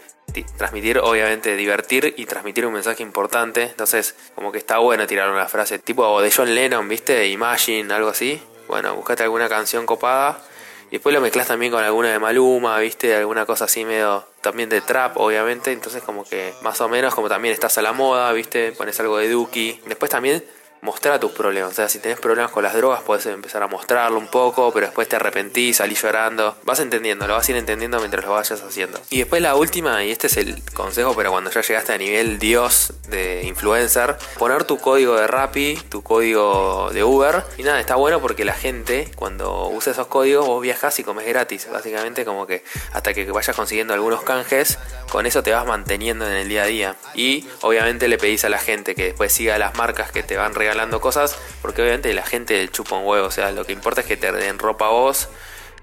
transmitir, 0.58 1.00
obviamente, 1.00 1.56
divertir 1.56 2.14
y 2.18 2.26
transmitir 2.26 2.66
un 2.66 2.74
mensaje 2.74 3.02
importante. 3.02 3.64
Entonces, 3.64 4.16
como 4.36 4.52
que 4.52 4.60
está 4.60 4.78
bueno 4.78 5.08
tirar 5.08 5.30
una 5.32 5.48
frase 5.48 5.80
tipo 5.80 6.22
de 6.22 6.32
John 6.32 6.54
Lennon, 6.54 6.88
¿viste? 6.88 7.28
Imagine, 7.28 7.92
algo 7.94 8.10
así. 8.10 8.42
Bueno, 8.68 8.94
buscate 8.96 9.24
alguna 9.24 9.50
canción 9.50 9.88
copada 9.88 10.40
y 10.90 10.94
después 10.94 11.14
lo 11.14 11.22
mezclas 11.22 11.48
también 11.48 11.72
con 11.72 11.84
alguna 11.84 12.12
de 12.12 12.18
Maluma, 12.18 12.80
¿viste? 12.80 13.16
Alguna 13.16 13.46
cosa 13.46 13.66
así 13.66 13.86
medio 13.86 14.26
también 14.42 14.70
de 14.70 14.82
trap, 14.82 15.18
obviamente. 15.18 15.72
Entonces 15.72 16.02
como 16.02 16.24
que 16.24 16.54
más 16.64 16.82
o 16.82 16.90
menos 16.90 17.14
como 17.14 17.30
también 17.30 17.54
estás 17.54 17.78
a 17.78 17.84
la 17.84 17.94
moda, 17.94 18.32
¿viste? 18.34 18.72
Pones 18.72 19.00
algo 19.00 19.18
de 19.18 19.30
Duki. 19.30 19.82
Después 19.86 20.10
también 20.10 20.44
mostrar 20.82 21.20
tus 21.20 21.32
problemas. 21.32 21.72
O 21.72 21.76
sea, 21.76 21.90
si 21.90 22.00
tenés 22.00 22.20
problemas 22.20 22.52
con 22.52 22.64
las 22.64 22.74
drogas, 22.74 23.02
puedes 23.02 23.26
empezar 23.26 23.64
a 23.64 23.68
mostrarlo 23.68 24.18
un 24.18 24.28
poco, 24.28 24.72
pero 24.72 24.86
después 24.86 25.08
te 25.08 25.16
arrepentís, 25.16 25.78
salís 25.78 26.02
llorando. 26.02 26.56
Vas 26.64 26.80
entendiendo, 26.80 27.28
lo 27.28 27.34
vas 27.34 27.48
a 27.48 27.52
ir 27.52 27.58
entendiendo 27.58 28.00
mientras 28.00 28.26
lo 28.26 28.32
vayas 28.32 28.62
haciendo. 28.62 29.00
Y 29.10 29.20
después 29.20 29.42
la 29.42 29.56
última, 29.56 30.04
y 30.04 30.12
este 30.12 30.28
es 30.28 30.38
el 30.38 30.62
consejo, 30.74 31.14
pero 31.16 31.32
cuando 31.32 31.52
ya 31.52 31.62
llegaste 31.62 31.94
a 31.94 31.98
nivel 31.98 32.40
Dios 32.40 32.94
de 33.10 33.44
influencer, 33.44 34.18
poner 34.38 34.64
tu 34.64 34.78
código 34.78 35.16
de 35.16 35.28
Rappi, 35.28 35.76
tu 35.90 36.02
código 36.02 36.90
de 36.94 37.04
Uber. 37.04 37.44
Y 37.58 37.64
nada, 37.64 37.80
está 37.80 37.96
bueno 37.96 38.22
porque 38.22 38.46
la 38.46 38.54
gente, 38.54 39.12
cuando 39.16 39.68
usa 39.68 39.92
esos 39.92 40.08
códigos, 40.08 40.46
vos 40.46 40.62
viajas 40.62 40.98
y 41.00 41.04
comes 41.04 41.26
gratis. 41.26 41.68
Básicamente, 41.72 42.26
como 42.26 42.48
que 42.48 42.64
hasta 42.94 43.14
que 43.14 43.30
vayas 43.32 43.56
consiguiendo 43.56 43.94
algunos 43.94 44.24
canjes, 44.24 44.80
con 45.12 45.26
eso 45.26 45.44
te 45.44 45.52
vas 45.52 45.66
manteniendo 45.66 46.26
en 46.26 46.34
el 46.34 46.50
día 46.50 46.64
a 46.64 46.66
día. 46.66 46.96
Y 47.16 47.48
obviamente 47.62 48.08
le 48.08 48.18
pedís 48.18 48.46
a 48.46 48.50
la 48.50 48.60
gente 48.60 48.96
que 48.96 49.06
después 49.06 49.32
siga 49.34 49.58
las 49.58 49.76
marcas 49.76 50.12
que 50.12 50.24
te 50.24 50.38
van 50.38 50.56
regalando 50.56 50.69
regalando 50.70 51.02
cosas, 51.02 51.36
porque 51.64 51.82
obviamente 51.82 52.14
la 52.14 52.24
gente 52.24 52.68
chupa 52.70 52.96
un 52.96 53.08
huevo, 53.08 53.26
o 53.26 53.32
sea, 53.32 53.50
lo 53.50 53.66
que 53.66 53.74
importa 53.74 54.02
es 54.02 54.08
que 54.08 54.18
te 54.18 54.32
den 54.32 54.60
ropa 54.60 54.86
a 54.86 54.90
vos 54.90 55.28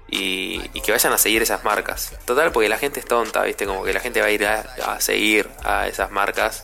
y, 0.07 0.59
que 0.79 0.93
vayan 0.93 1.11
a 1.11 1.17
seguir 1.17 1.41
esas 1.41 1.65
marcas. 1.65 2.13
Total, 2.23 2.53
porque 2.53 2.69
la 2.69 2.77
gente 2.77 3.01
es 3.01 3.05
tonta, 3.05 3.43
¿viste? 3.43 3.65
Como 3.65 3.83
que 3.83 3.91
la 3.91 3.99
gente 3.99 4.21
va 4.21 4.27
a 4.27 4.31
ir 4.31 4.45
a, 4.45 5.01
seguir 5.01 5.49
a 5.65 5.89
esas 5.89 6.09
marcas. 6.09 6.63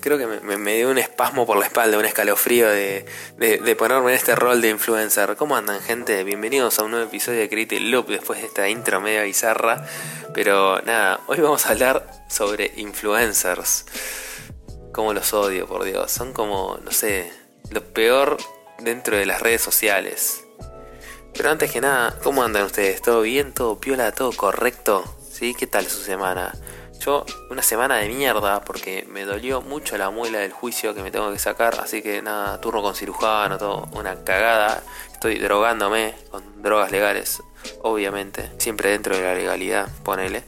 creo 0.00 0.16
que 0.16 0.26
me, 0.26 0.76
dio 0.76 0.88
un 0.88 0.96
espasmo 0.96 1.46
por 1.46 1.58
la 1.58 1.66
espalda, 1.66 1.98
un 1.98 2.06
escalofrío 2.06 2.70
de, 2.70 3.04
de, 3.36 3.76
ponerme 3.76 4.12
en 4.12 4.16
este 4.16 4.34
rol 4.34 4.62
de 4.62 4.70
influencer. 4.70 5.36
¿Cómo 5.36 5.56
andan, 5.56 5.82
gente? 5.82 6.24
Bienvenidos 6.24 6.78
a 6.78 6.84
un 6.84 6.92
nuevo 6.92 7.06
episodio 7.06 7.40
de 7.40 7.50
Create 7.50 7.80
Loop 7.80 8.08
después 8.08 8.40
de 8.40 8.46
esta 8.46 8.66
intro 8.70 9.02
media 9.02 9.24
bizarra. 9.24 9.84
Pero 10.32 10.80
nada, 10.86 11.20
hoy 11.26 11.40
vamos 11.40 11.66
a 11.66 11.72
hablar 11.72 12.24
sobre 12.28 12.72
influencers. 12.76 13.84
Como 14.92 15.14
los 15.14 15.32
odio, 15.32 15.66
por 15.66 15.84
Dios. 15.84 16.10
Son 16.10 16.32
como, 16.32 16.78
no 16.84 16.90
sé, 16.90 17.32
lo 17.70 17.82
peor 17.82 18.36
dentro 18.78 19.16
de 19.16 19.26
las 19.26 19.40
redes 19.40 19.62
sociales. 19.62 20.44
Pero 21.34 21.50
antes 21.50 21.72
que 21.72 21.80
nada, 21.80 22.18
¿cómo 22.22 22.42
andan 22.42 22.64
ustedes? 22.64 23.00
¿Todo 23.00 23.22
bien? 23.22 23.52
¿Todo 23.52 23.80
piola? 23.80 24.12
¿Todo 24.12 24.32
correcto? 24.32 25.04
¿Sí? 25.30 25.54
¿Qué 25.54 25.66
tal 25.66 25.86
su 25.86 26.02
semana? 26.02 26.52
Yo, 27.00 27.24
una 27.50 27.62
semana 27.62 27.96
de 27.96 28.08
mierda 28.08 28.62
porque 28.62 29.06
me 29.08 29.24
dolió 29.24 29.60
mucho 29.60 29.96
la 29.96 30.10
muela 30.10 30.38
del 30.38 30.52
juicio 30.52 30.94
que 30.94 31.02
me 31.02 31.10
tengo 31.10 31.32
que 31.32 31.38
sacar. 31.38 31.80
Así 31.80 32.02
que 32.02 32.20
nada, 32.22 32.60
turno 32.60 32.82
con 32.82 32.94
cirujano, 32.94 33.56
todo, 33.58 33.88
una 33.92 34.22
cagada. 34.22 34.82
Estoy 35.10 35.38
drogándome 35.38 36.14
con 36.30 36.62
drogas 36.62 36.92
legales, 36.92 37.42
obviamente. 37.80 38.52
Siempre 38.58 38.90
dentro 38.90 39.16
de 39.16 39.22
la 39.22 39.34
legalidad, 39.34 39.88
ponele. 40.04 40.44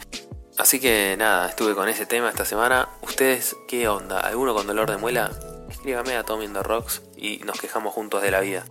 Así 0.56 0.78
que 0.78 1.16
nada, 1.18 1.48
estuve 1.48 1.74
con 1.74 1.88
ese 1.88 2.06
tema 2.06 2.28
esta 2.28 2.44
semana. 2.44 2.88
¿Ustedes 3.02 3.56
qué 3.66 3.88
onda? 3.88 4.20
¿Alguno 4.20 4.54
con 4.54 4.66
dolor 4.66 4.88
de 4.88 4.96
muela? 4.96 5.30
Escríbame 5.68 6.16
a 6.16 6.22
Tommy 6.22 6.46
the 6.48 6.62
Rocks 6.62 7.02
y 7.16 7.38
nos 7.38 7.60
quejamos 7.60 7.92
juntos 7.92 8.22
de 8.22 8.30
la 8.30 8.40
vida. 8.40 8.64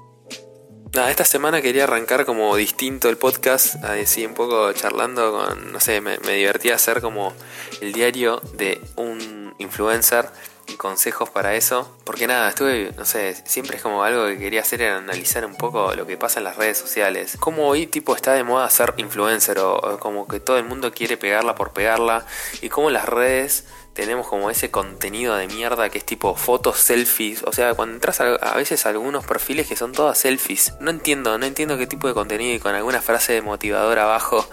Nada, 0.94 1.10
esta 1.10 1.26
semana 1.26 1.62
quería 1.62 1.84
arrancar 1.84 2.26
como 2.26 2.56
distinto 2.56 3.10
el 3.10 3.18
podcast, 3.18 3.84
así 3.84 4.26
un 4.26 4.34
poco 4.34 4.72
charlando 4.74 5.32
con, 5.32 5.74
no 5.74 5.80
sé, 5.80 6.00
me, 6.02 6.20
me 6.20 6.34
divertía 6.34 6.76
hacer 6.76 7.02
como 7.02 7.34
el 7.82 7.92
diario 7.92 8.40
de 8.54 8.80
un 8.96 9.54
influencer 9.58 10.30
consejos 10.78 11.30
para 11.30 11.56
eso. 11.56 11.90
Porque 12.04 12.28
nada, 12.28 12.50
estuve, 12.50 12.92
no 12.98 13.06
sé, 13.06 13.36
siempre 13.46 13.78
es 13.78 13.84
como 13.84 14.04
algo 14.04 14.26
que 14.26 14.38
quería 14.38 14.62
hacer 14.62 14.82
era 14.82 14.98
analizar 14.98 15.46
un 15.46 15.56
poco 15.56 15.94
lo 15.96 16.06
que 16.06 16.18
pasa 16.18 16.40
en 16.40 16.46
las 16.46 16.58
redes 16.58 16.78
sociales. 16.78 17.38
Como 17.40 17.68
hoy 17.68 17.88
tipo 17.88 18.16
está 18.16 18.34
de 18.34 18.44
moda 18.44 18.70
ser 18.70 18.94
influencer 18.98 19.60
o, 19.60 20.00
como 20.00 20.28
que 20.28 20.40
todo 20.40 20.58
el 20.58 20.66
mundo 20.66 20.92
quiere 20.92 21.18
pegarla 21.18 21.56
por 21.56 21.72
pegarla 21.72 22.26
y 22.62 22.70
como 22.70 22.90
las 22.90 23.08
redes 23.08 23.66
tenemos 23.94 24.28
como 24.28 24.50
ese 24.50 24.72
contenido 24.72 25.36
de 25.36 25.48
mierda 25.48 25.90
que 25.90 26.00
es 26.00 26.06
tipo 26.06 26.36
fotos, 26.36 26.78
selfies. 26.78 27.44
O 27.44 27.54
sea, 27.54 27.74
cuando 27.76 27.96
entras 27.96 28.20
a, 28.22 28.56
veces 28.56 28.86
a 28.86 28.90
algunos 28.90 29.26
perfiles 29.26 29.68
que 29.68 29.76
son 29.76 29.92
todas 29.92 30.18
selfies. 30.18 30.74
No 30.80 30.90
entiendo, 30.90 31.38
no 31.38 31.46
entiendo 31.46 31.78
qué 31.78 31.88
tipo 31.88 32.08
de 32.08 32.14
contenido 32.14 32.56
y 32.56 32.60
con 32.60 32.74
alguna 32.74 33.02
frase 33.02 33.42
motivadora 33.42 34.04
abajo. 34.04 34.48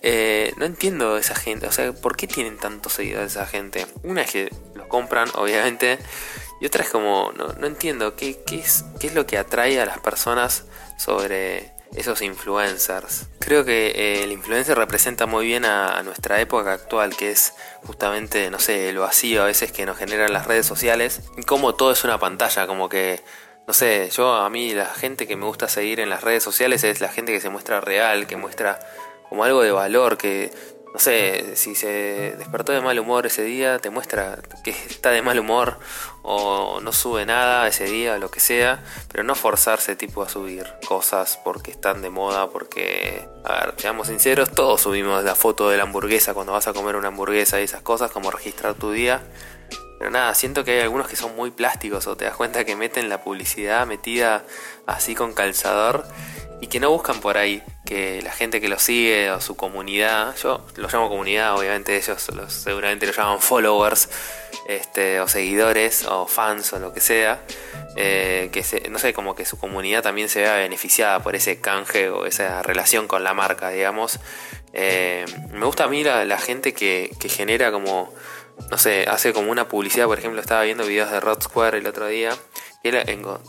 Eh, 0.00 0.52
no 0.56 0.64
entiendo 0.64 1.16
esa 1.18 1.34
gente. 1.34 1.66
O 1.66 1.72
sea, 1.72 1.92
¿por 1.92 2.16
qué 2.16 2.26
tienen 2.26 2.56
tantos 2.56 2.94
seguidores 2.94 3.32
esa 3.32 3.46
gente? 3.46 3.86
Una 4.02 4.22
es 4.22 4.30
que 4.30 4.50
los 4.74 4.86
compran, 4.86 5.28
obviamente. 5.34 5.98
Y 6.60 6.66
otra 6.66 6.82
es 6.82 6.90
como, 6.90 7.32
no, 7.36 7.48
no 7.54 7.66
entiendo 7.66 8.16
qué, 8.16 8.42
qué, 8.46 8.60
es, 8.60 8.84
qué 8.98 9.08
es 9.08 9.14
lo 9.14 9.26
que 9.26 9.38
atrae 9.38 9.80
a 9.80 9.86
las 9.86 9.98
personas 9.98 10.64
sobre 10.96 11.77
esos 11.96 12.22
influencers. 12.22 13.26
Creo 13.38 13.64
que 13.64 13.88
eh, 13.88 14.24
el 14.24 14.32
influencer 14.32 14.76
representa 14.76 15.26
muy 15.26 15.46
bien 15.46 15.64
a, 15.64 16.02
nuestra 16.02 16.40
época 16.40 16.72
actual, 16.72 17.16
que 17.16 17.30
es 17.30 17.54
justamente, 17.84 18.50
no 18.50 18.58
sé, 18.58 18.88
el 18.88 18.98
vacío 18.98 19.42
a 19.42 19.46
veces 19.46 19.72
que 19.72 19.86
nos 19.86 19.96
generan 19.96 20.32
las 20.32 20.46
redes 20.46 20.66
sociales, 20.66 21.22
y 21.36 21.42
como 21.42 21.74
todo 21.74 21.92
es 21.92 22.04
una 22.04 22.18
pantalla, 22.18 22.66
como 22.66 22.88
que, 22.88 23.22
no 23.66 23.74
sé, 23.74 24.10
yo 24.10 24.34
a 24.34 24.48
mí 24.50 24.74
la 24.74 24.86
gente 24.86 25.26
que 25.26 25.36
me 25.36 25.46
gusta 25.46 25.68
seguir 25.68 26.00
en 26.00 26.10
las 26.10 26.22
redes 26.22 26.42
sociales 26.42 26.84
es 26.84 27.00
la 27.00 27.08
gente 27.08 27.32
que 27.32 27.40
se 27.40 27.48
muestra 27.48 27.80
real, 27.80 28.26
que 28.26 28.36
muestra 28.36 28.80
como 29.28 29.44
algo 29.44 29.62
de 29.62 29.72
valor, 29.72 30.16
que 30.16 30.50
no 30.92 30.98
sé, 30.98 31.54
si 31.56 31.74
se 31.74 32.34
despertó 32.38 32.72
de 32.72 32.80
mal 32.80 32.98
humor 32.98 33.26
ese 33.26 33.42
día, 33.42 33.78
te 33.78 33.90
muestra 33.90 34.38
que 34.64 34.70
está 34.70 35.10
de 35.10 35.22
mal 35.22 35.38
humor 35.38 35.78
o 36.30 36.82
no 36.82 36.92
sube 36.92 37.24
nada 37.24 37.66
ese 37.66 37.84
día, 37.84 38.18
lo 38.18 38.30
que 38.30 38.38
sea, 38.38 38.84
pero 39.10 39.24
no 39.24 39.34
forzarse 39.34 39.96
tipo 39.96 40.22
a 40.22 40.28
subir 40.28 40.66
cosas 40.86 41.40
porque 41.42 41.70
están 41.70 42.02
de 42.02 42.10
moda, 42.10 42.50
porque, 42.50 43.26
a 43.44 43.64
ver, 43.64 43.74
seamos 43.78 44.08
sinceros, 44.08 44.50
todos 44.50 44.82
subimos 44.82 45.24
la 45.24 45.34
foto 45.34 45.70
de 45.70 45.78
la 45.78 45.84
hamburguesa 45.84 46.34
cuando 46.34 46.52
vas 46.52 46.68
a 46.68 46.74
comer 46.74 46.96
una 46.96 47.08
hamburguesa 47.08 47.58
y 47.60 47.64
esas 47.64 47.80
cosas, 47.80 48.10
como 48.10 48.30
registrar 48.30 48.74
tu 48.74 48.90
día. 48.90 49.22
Pero 49.98 50.10
nada, 50.10 50.34
siento 50.34 50.64
que 50.64 50.72
hay 50.72 50.80
algunos 50.80 51.08
que 51.08 51.16
son 51.16 51.34
muy 51.34 51.50
plásticos 51.50 52.06
o 52.06 52.14
te 52.14 52.26
das 52.26 52.36
cuenta 52.36 52.66
que 52.66 52.76
meten 52.76 53.08
la 53.08 53.22
publicidad 53.24 53.86
metida 53.86 54.44
así 54.86 55.14
con 55.14 55.32
calzador 55.32 56.04
y 56.60 56.66
que 56.66 56.80
no 56.80 56.90
buscan 56.90 57.20
por 57.20 57.38
ahí 57.38 57.62
que 57.84 58.20
la 58.22 58.32
gente 58.32 58.60
que 58.60 58.68
lo 58.68 58.78
sigue 58.78 59.30
o 59.30 59.40
su 59.40 59.56
comunidad, 59.56 60.36
yo 60.36 60.64
lo 60.76 60.88
llamo 60.88 61.08
comunidad, 61.08 61.56
obviamente 61.56 61.96
ellos 61.96 62.26
seguramente 62.48 63.06
lo 63.06 63.12
llaman 63.12 63.40
followers, 63.40 64.08
este, 64.66 65.20
o 65.20 65.28
seguidores, 65.28 66.04
o 66.04 66.26
fans, 66.26 66.72
o 66.72 66.78
lo 66.78 66.92
que 66.92 67.00
sea, 67.00 67.40
eh, 67.96 68.50
que 68.52 68.62
se, 68.62 68.88
no 68.90 68.98
sé, 68.98 69.14
como 69.14 69.34
que 69.34 69.44
su 69.44 69.58
comunidad 69.58 70.02
también 70.02 70.28
se 70.28 70.40
vea 70.42 70.56
beneficiada 70.56 71.22
por 71.22 71.36
ese 71.36 71.60
canje 71.60 72.10
o 72.10 72.26
esa 72.26 72.62
relación 72.62 73.08
con 73.08 73.24
la 73.24 73.34
marca, 73.34 73.70
digamos. 73.70 74.18
Eh, 74.72 75.24
me 75.52 75.64
gusta 75.64 75.84
a 75.84 75.88
mí 75.88 76.04
la, 76.04 76.38
gente 76.38 76.74
que, 76.74 77.10
que 77.18 77.28
genera 77.28 77.72
como 77.72 78.12
no 78.70 78.76
sé, 78.76 79.06
hace 79.08 79.32
como 79.32 79.50
una 79.50 79.68
publicidad, 79.68 80.06
por 80.06 80.18
ejemplo, 80.18 80.40
estaba 80.40 80.62
viendo 80.62 80.84
videos 80.84 81.10
de 81.10 81.20
Rod 81.20 81.40
Square 81.40 81.78
el 81.78 81.86
otro 81.86 82.06
día 82.06 82.36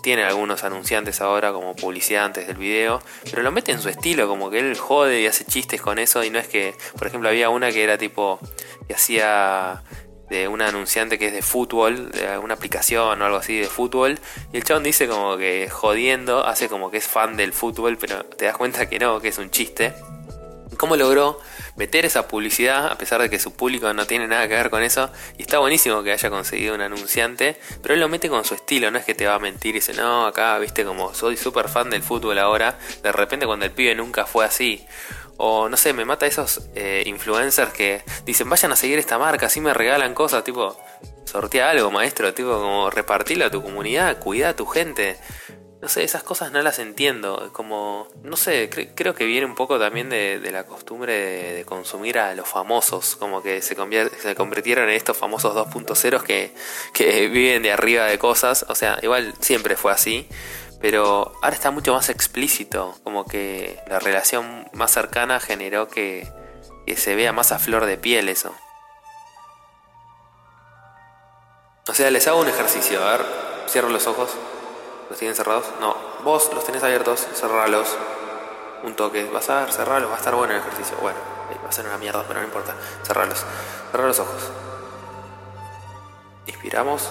tiene 0.01 0.23
algunos 0.23 0.63
anunciantes 0.63 1.21
ahora 1.21 1.51
como 1.51 1.75
publicidad 1.75 2.25
antes 2.25 2.47
del 2.47 2.57
video, 2.57 3.01
pero 3.29 3.41
lo 3.43 3.51
mete 3.51 3.71
en 3.71 3.81
su 3.81 3.89
estilo, 3.89 4.27
como 4.27 4.49
que 4.49 4.59
él 4.59 4.77
jode 4.77 5.21
y 5.21 5.27
hace 5.27 5.45
chistes 5.45 5.81
con 5.81 5.99
eso 5.99 6.23
y 6.23 6.29
no 6.29 6.39
es 6.39 6.47
que, 6.47 6.75
por 6.97 7.07
ejemplo, 7.07 7.29
había 7.29 7.49
una 7.49 7.71
que 7.71 7.83
era 7.83 7.97
tipo, 7.97 8.39
que 8.87 8.93
hacía 8.93 9.83
de 10.29 10.47
una 10.47 10.67
anunciante 10.67 11.17
que 11.17 11.27
es 11.27 11.33
de 11.33 11.41
fútbol, 11.41 12.11
de 12.11 12.37
una 12.37 12.53
aplicación 12.53 13.21
o 13.21 13.25
algo 13.25 13.37
así 13.37 13.57
de 13.57 13.67
fútbol, 13.67 14.19
y 14.53 14.57
el 14.57 14.63
chabón 14.63 14.83
dice 14.83 15.07
como 15.07 15.37
que 15.37 15.69
jodiendo, 15.69 16.45
hace 16.45 16.69
como 16.69 16.91
que 16.91 16.97
es 16.97 17.07
fan 17.07 17.35
del 17.35 17.53
fútbol, 17.53 17.97
pero 17.97 18.23
te 18.25 18.45
das 18.45 18.57
cuenta 18.57 18.87
que 18.89 18.99
no, 18.99 19.19
que 19.19 19.29
es 19.29 19.37
un 19.37 19.49
chiste. 19.49 19.93
¿Cómo 20.77 20.95
logró 20.95 21.39
meter 21.79 22.05
esa 22.05 22.27
publicidad, 22.27 22.87
a 22.87 22.97
pesar 22.97 23.21
de 23.21 23.29
que 23.29 23.39
su 23.39 23.53
público 23.53 23.91
no 23.93 24.05
tiene 24.05 24.27
nada 24.27 24.49
que 24.49 24.53
ver 24.53 24.69
con 24.69 24.83
eso. 24.83 25.09
Y 25.37 25.43
está 25.43 25.59
buenísimo 25.59 26.03
que 26.03 26.11
haya 26.11 26.29
conseguido 26.29 26.75
un 26.75 26.81
anunciante, 26.81 27.57
pero 27.81 27.93
él 27.93 28.01
lo 28.01 28.09
mete 28.09 28.27
con 28.27 28.43
su 28.43 28.53
estilo, 28.53 28.91
no 28.91 28.99
es 28.99 29.05
que 29.05 29.15
te 29.15 29.25
va 29.25 29.35
a 29.35 29.39
mentir 29.39 29.71
y 29.75 29.79
dice, 29.79 29.93
no, 29.93 30.25
acá, 30.25 30.59
viste, 30.59 30.83
como 30.83 31.13
soy 31.13 31.37
súper 31.37 31.69
fan 31.69 31.89
del 31.89 32.03
fútbol 32.03 32.37
ahora, 32.37 32.77
de 33.01 33.11
repente 33.13 33.45
cuando 33.45 33.65
el 33.65 33.71
pibe 33.71 33.95
nunca 33.95 34.25
fue 34.25 34.43
así. 34.43 34.85
O 35.37 35.69
no 35.69 35.77
sé, 35.77 35.93
me 35.93 36.03
mata 36.03 36.27
esos 36.27 36.69
eh, 36.75 37.03
influencers 37.05 37.71
que 37.71 38.03
dicen, 38.25 38.49
vayan 38.49 38.73
a 38.73 38.75
seguir 38.75 38.99
esta 38.99 39.17
marca, 39.17 39.45
así 39.45 39.61
me 39.61 39.73
regalan 39.73 40.13
cosas, 40.13 40.43
tipo, 40.43 40.77
sortea 41.23 41.69
algo, 41.69 41.91
maestro, 41.91 42.33
tipo, 42.33 42.51
como 42.51 42.89
repartirlo 42.89 43.45
a 43.45 43.49
tu 43.49 43.63
comunidad, 43.63 44.19
cuida 44.19 44.49
a 44.49 44.55
tu 44.57 44.65
gente. 44.65 45.17
No 45.81 45.87
sé, 45.87 46.03
esas 46.03 46.23
cosas 46.23 46.51
no 46.51 46.61
las 46.61 46.77
entiendo. 46.79 47.51
Como, 47.53 48.09
no 48.23 48.35
sé, 48.35 48.69
creo 48.69 49.15
que 49.15 49.25
viene 49.25 49.45
un 49.45 49.55
poco 49.55 49.79
también 49.79 50.09
de, 50.09 50.41
la 50.51 50.65
costumbre 50.65 51.13
de, 51.53 51.65
consumir 51.65 52.19
a 52.19 52.33
los 52.35 52.47
famosos. 52.49 53.15
Como 53.15 53.41
que 53.41 53.61
se, 53.61 53.75
convirtieron 54.35 54.89
en 54.89 54.95
estos 54.95 55.15
famosos 55.15 55.55
2.0 55.55 56.21
que, 56.23 56.53
que 56.93 57.27
viven 57.29 57.63
de 57.63 57.71
arriba 57.71 58.05
de 58.05 58.19
cosas. 58.19 58.65
O 58.67 58.75
sea, 58.75 58.99
igual 59.01 59.33
siempre 59.39 59.77
fue 59.77 59.93
así. 59.93 60.27
Pero 60.81 61.31
ahora 61.41 61.55
está 61.55 61.71
mucho 61.71 61.93
más 61.93 62.09
explícito. 62.09 62.97
Como 63.03 63.23
que 63.25 63.79
la 63.87 63.99
relación 63.99 64.67
más 64.73 64.91
cercana 64.91 65.39
generó 65.39 65.87
que, 65.87 66.29
que 66.85 66.97
se 66.97 67.15
vea 67.15 67.31
más 67.31 67.53
a 67.53 67.59
flor 67.59 67.85
de 67.85 67.97
piel 67.97 68.27
eso. 68.27 68.53
O 71.87 71.93
sea, 71.93 72.11
les 72.11 72.27
hago 72.27 72.41
un 72.41 72.49
ejercicio. 72.49 73.01
A 73.01 73.17
ver, 73.17 73.25
cierro 73.69 73.87
los 73.89 74.07
ojos. 74.07 74.29
¿Los 75.09 75.17
tienen 75.17 75.35
cerrados? 75.35 75.65
No. 75.79 75.95
Vos 76.23 76.51
los 76.53 76.63
tenés 76.63 76.83
abiertos, 76.83 77.27
cerralos. 77.33 77.97
Un 78.83 78.95
toque. 78.95 79.25
Vas 79.25 79.49
a 79.49 79.61
ver, 79.61 79.73
cerralos, 79.73 80.09
va 80.09 80.15
a 80.15 80.17
estar 80.17 80.35
bueno 80.35 80.53
el 80.53 80.59
ejercicio. 80.59 80.97
Bueno, 81.01 81.17
va 81.63 81.69
a 81.69 81.71
ser 81.71 81.85
una 81.85 81.97
mierda, 81.97 82.23
pero 82.27 82.39
no 82.41 82.45
importa. 82.45 82.75
Cerralos. 83.03 83.43
Cerrar 83.91 84.07
los 84.07 84.19
ojos. 84.19 84.51
Inspiramos. 86.45 87.09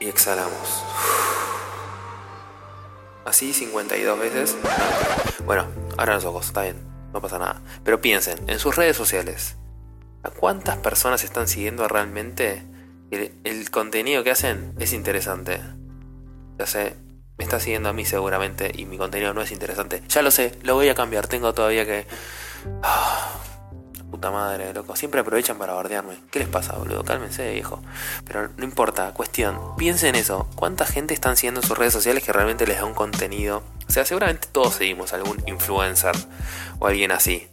Y 0.00 0.08
exhalamos. 0.08 0.84
Así 3.24 3.52
52 3.52 4.18
veces. 4.18 4.56
Bueno, 5.44 5.66
ahora 5.98 6.14
los 6.14 6.24
ojos, 6.24 6.46
está 6.46 6.62
bien, 6.62 6.88
no 7.12 7.20
pasa 7.20 7.38
nada. 7.38 7.60
Pero 7.84 8.00
piensen, 8.00 8.48
en 8.48 8.58
sus 8.58 8.76
redes 8.76 8.96
sociales, 8.96 9.56
¿a 10.22 10.30
cuántas 10.30 10.78
personas 10.78 11.24
están 11.24 11.46
siguiendo 11.46 11.86
realmente 11.88 12.64
el, 13.10 13.70
contenido 13.70 14.24
que 14.24 14.30
hacen 14.30 14.74
es 14.78 14.92
interesante. 14.92 15.60
Ya 16.58 16.66
sé, 16.66 16.96
me 17.36 17.44
está 17.44 17.60
siguiendo 17.60 17.88
a 17.88 17.92
mí 17.92 18.04
seguramente 18.04 18.72
y 18.74 18.86
mi 18.86 18.98
contenido 18.98 19.34
no 19.34 19.42
es 19.42 19.52
interesante. 19.52 20.02
Ya 20.08 20.22
lo 20.22 20.30
sé, 20.30 20.58
lo 20.62 20.74
voy 20.74 20.88
a 20.88 20.94
cambiar. 20.94 21.26
Tengo 21.26 21.54
todavía 21.54 21.86
que. 21.86 22.06
Ah, 22.82 23.40
puta 24.10 24.30
madre, 24.30 24.72
loco. 24.74 24.96
Siempre 24.96 25.20
aprovechan 25.20 25.58
para 25.58 25.74
bardearme. 25.74 26.14
¿Qué 26.30 26.40
les 26.40 26.48
pasa, 26.48 26.76
boludo? 26.76 27.04
Cálmense, 27.04 27.52
viejo. 27.52 27.82
Pero 28.24 28.50
no 28.56 28.64
importa, 28.64 29.12
cuestión. 29.14 29.76
Piensen 29.76 30.10
en 30.10 30.16
eso. 30.16 30.48
¿Cuánta 30.54 30.84
gente 30.84 31.14
están 31.14 31.36
siguiendo 31.36 31.60
en 31.60 31.66
sus 31.66 31.78
redes 31.78 31.92
sociales 31.92 32.24
que 32.24 32.32
realmente 32.32 32.66
les 32.66 32.78
da 32.78 32.84
un 32.84 32.94
contenido? 32.94 33.62
O 33.88 33.92
sea, 33.92 34.04
seguramente 34.04 34.48
todos 34.50 34.74
seguimos 34.74 35.12
algún 35.12 35.42
influencer 35.46 36.14
o 36.78 36.86
alguien 36.86 37.12
así 37.12 37.48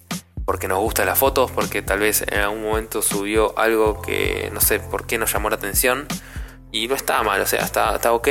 porque 0.46 0.68
nos 0.68 0.80
gustan 0.80 1.08
las 1.08 1.18
fotos, 1.18 1.52
porque 1.52 1.82
tal 1.82 2.00
vez 2.00 2.24
en 2.28 2.40
algún 2.40 2.64
momento 2.64 3.02
subió 3.02 3.58
algo 3.58 4.02
que 4.02 4.50
no 4.54 4.62
sé 4.62 4.80
por 4.80 5.08
qué 5.08 5.18
nos 5.18 5.34
llamó 5.34 5.50
la 5.50 5.56
atención 5.56 6.08
y 6.72 6.88
no 6.88 6.96
está 6.96 7.24
mal, 7.24 7.42
o 7.42 7.46
sea, 7.46 7.62
está, 7.62 7.96
está 7.96 8.12
ok, 8.12 8.28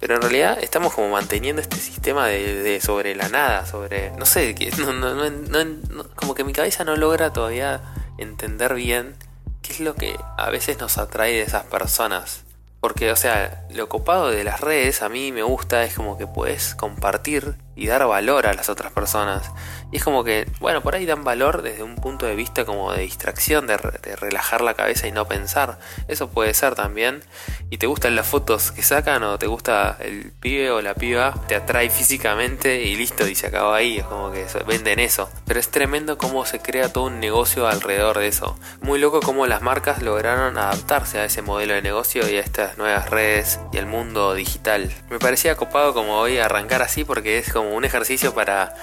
pero 0.00 0.16
en 0.16 0.22
realidad 0.22 0.58
estamos 0.60 0.92
como 0.92 1.08
manteniendo 1.10 1.62
este 1.62 1.76
sistema 1.76 2.26
de, 2.26 2.80
sobre 2.80 3.14
la 3.14 3.28
nada, 3.28 3.64
sobre, 3.64 4.10
no 4.12 4.26
sé, 4.26 4.54
que 4.54 4.70
como 6.16 6.34
que 6.34 6.44
mi 6.44 6.52
cabeza 6.52 6.84
no 6.84 6.96
logra 6.96 7.32
todavía 7.32 7.80
entender 8.18 8.74
bien 8.74 9.14
qué 9.62 9.72
es 9.72 9.80
lo 9.80 9.94
que 9.94 10.16
a 10.36 10.50
veces 10.50 10.78
nos 10.78 10.98
atrae 10.98 11.34
de 11.34 11.42
esas 11.42 11.64
personas. 11.64 12.42
Porque, 12.80 13.10
o 13.10 13.16
sea, 13.16 13.66
lo 13.70 13.88
copado 13.88 14.30
de 14.30 14.44
las 14.44 14.60
redes 14.60 15.02
a 15.02 15.08
mí 15.08 15.32
me 15.32 15.42
gusta, 15.42 15.84
es 15.84 15.94
como 15.94 16.18
que 16.18 16.26
puedes 16.26 16.74
compartir 16.74 17.54
y 17.76 17.86
dar 17.86 18.06
valor 18.06 18.46
a 18.46 18.54
las 18.54 18.68
otras 18.68 18.90
personas. 18.90 19.52
Y 19.92 19.98
es 19.98 20.04
como 20.04 20.24
que, 20.24 20.48
bueno, 20.58 20.82
por 20.82 20.96
ahí 20.96 21.06
dan 21.06 21.22
valor 21.22 21.62
desde 21.62 21.82
un 21.82 21.94
punto 21.94 22.26
de 22.26 22.34
vista 22.34 22.64
como 22.64 22.92
de 22.92 23.02
distracción, 23.02 23.66
de, 23.68 23.76
relajar 23.76 24.62
la 24.62 24.74
cabeza 24.74 25.06
y 25.06 25.12
no 25.12 25.28
pensar. 25.28 25.78
Eso 26.08 26.28
puede 26.28 26.54
ser 26.54 26.74
también. 26.74 27.22
Y 27.70 27.78
te 27.78 27.86
gustan 27.86 28.16
las 28.16 28.26
fotos 28.26 28.72
que 28.72 28.82
sacan 28.82 29.22
o 29.22 29.38
te 29.38 29.46
gusta 29.46 29.96
el 30.00 30.32
pibe 30.40 30.70
o 30.70 30.82
la 30.82 30.94
piba, 30.94 31.34
te 31.46 31.54
atrae 31.54 31.90
físicamente 31.90 32.82
y 32.82 32.96
listo, 32.96 33.28
y 33.28 33.34
se 33.34 33.46
acaba 33.46 33.76
ahí. 33.76 33.98
Es 33.98 34.04
como 34.04 34.32
que 34.32 34.46
venden 34.66 34.98
eso. 34.98 35.30
Pero 35.46 35.60
es 35.60 35.68
tremendo 35.68 36.18
cómo 36.18 36.44
se 36.46 36.58
crea 36.58 36.92
todo 36.92 37.04
un 37.04 37.20
negocio 37.20 37.68
alrededor 37.68 38.18
de 38.18 38.28
eso. 38.28 38.58
Muy 38.80 38.98
loco 38.98 39.20
cómo 39.20 39.46
las 39.46 39.62
marcas 39.62 40.02
lograron 40.02 40.58
adaptarse 40.58 41.18
a 41.18 41.24
ese 41.24 41.42
modelo 41.42 41.74
de 41.74 41.82
negocio 41.82 42.28
y 42.28 42.36
a 42.36 42.40
estas 42.40 42.76
nuevas 42.78 43.10
redes 43.10 43.60
y 43.72 43.78
al 43.78 43.86
mundo 43.86 44.34
digital. 44.34 44.90
Me 45.10 45.18
parecía 45.18 45.56
copado 45.56 45.94
como 45.94 46.18
hoy 46.18 46.38
arrancar 46.38 46.82
así 46.82 47.04
porque 47.04 47.38
es 47.38 47.52
como 47.52 47.65
un 47.74 47.84
ejercicio 47.84 48.34
para 48.34 48.74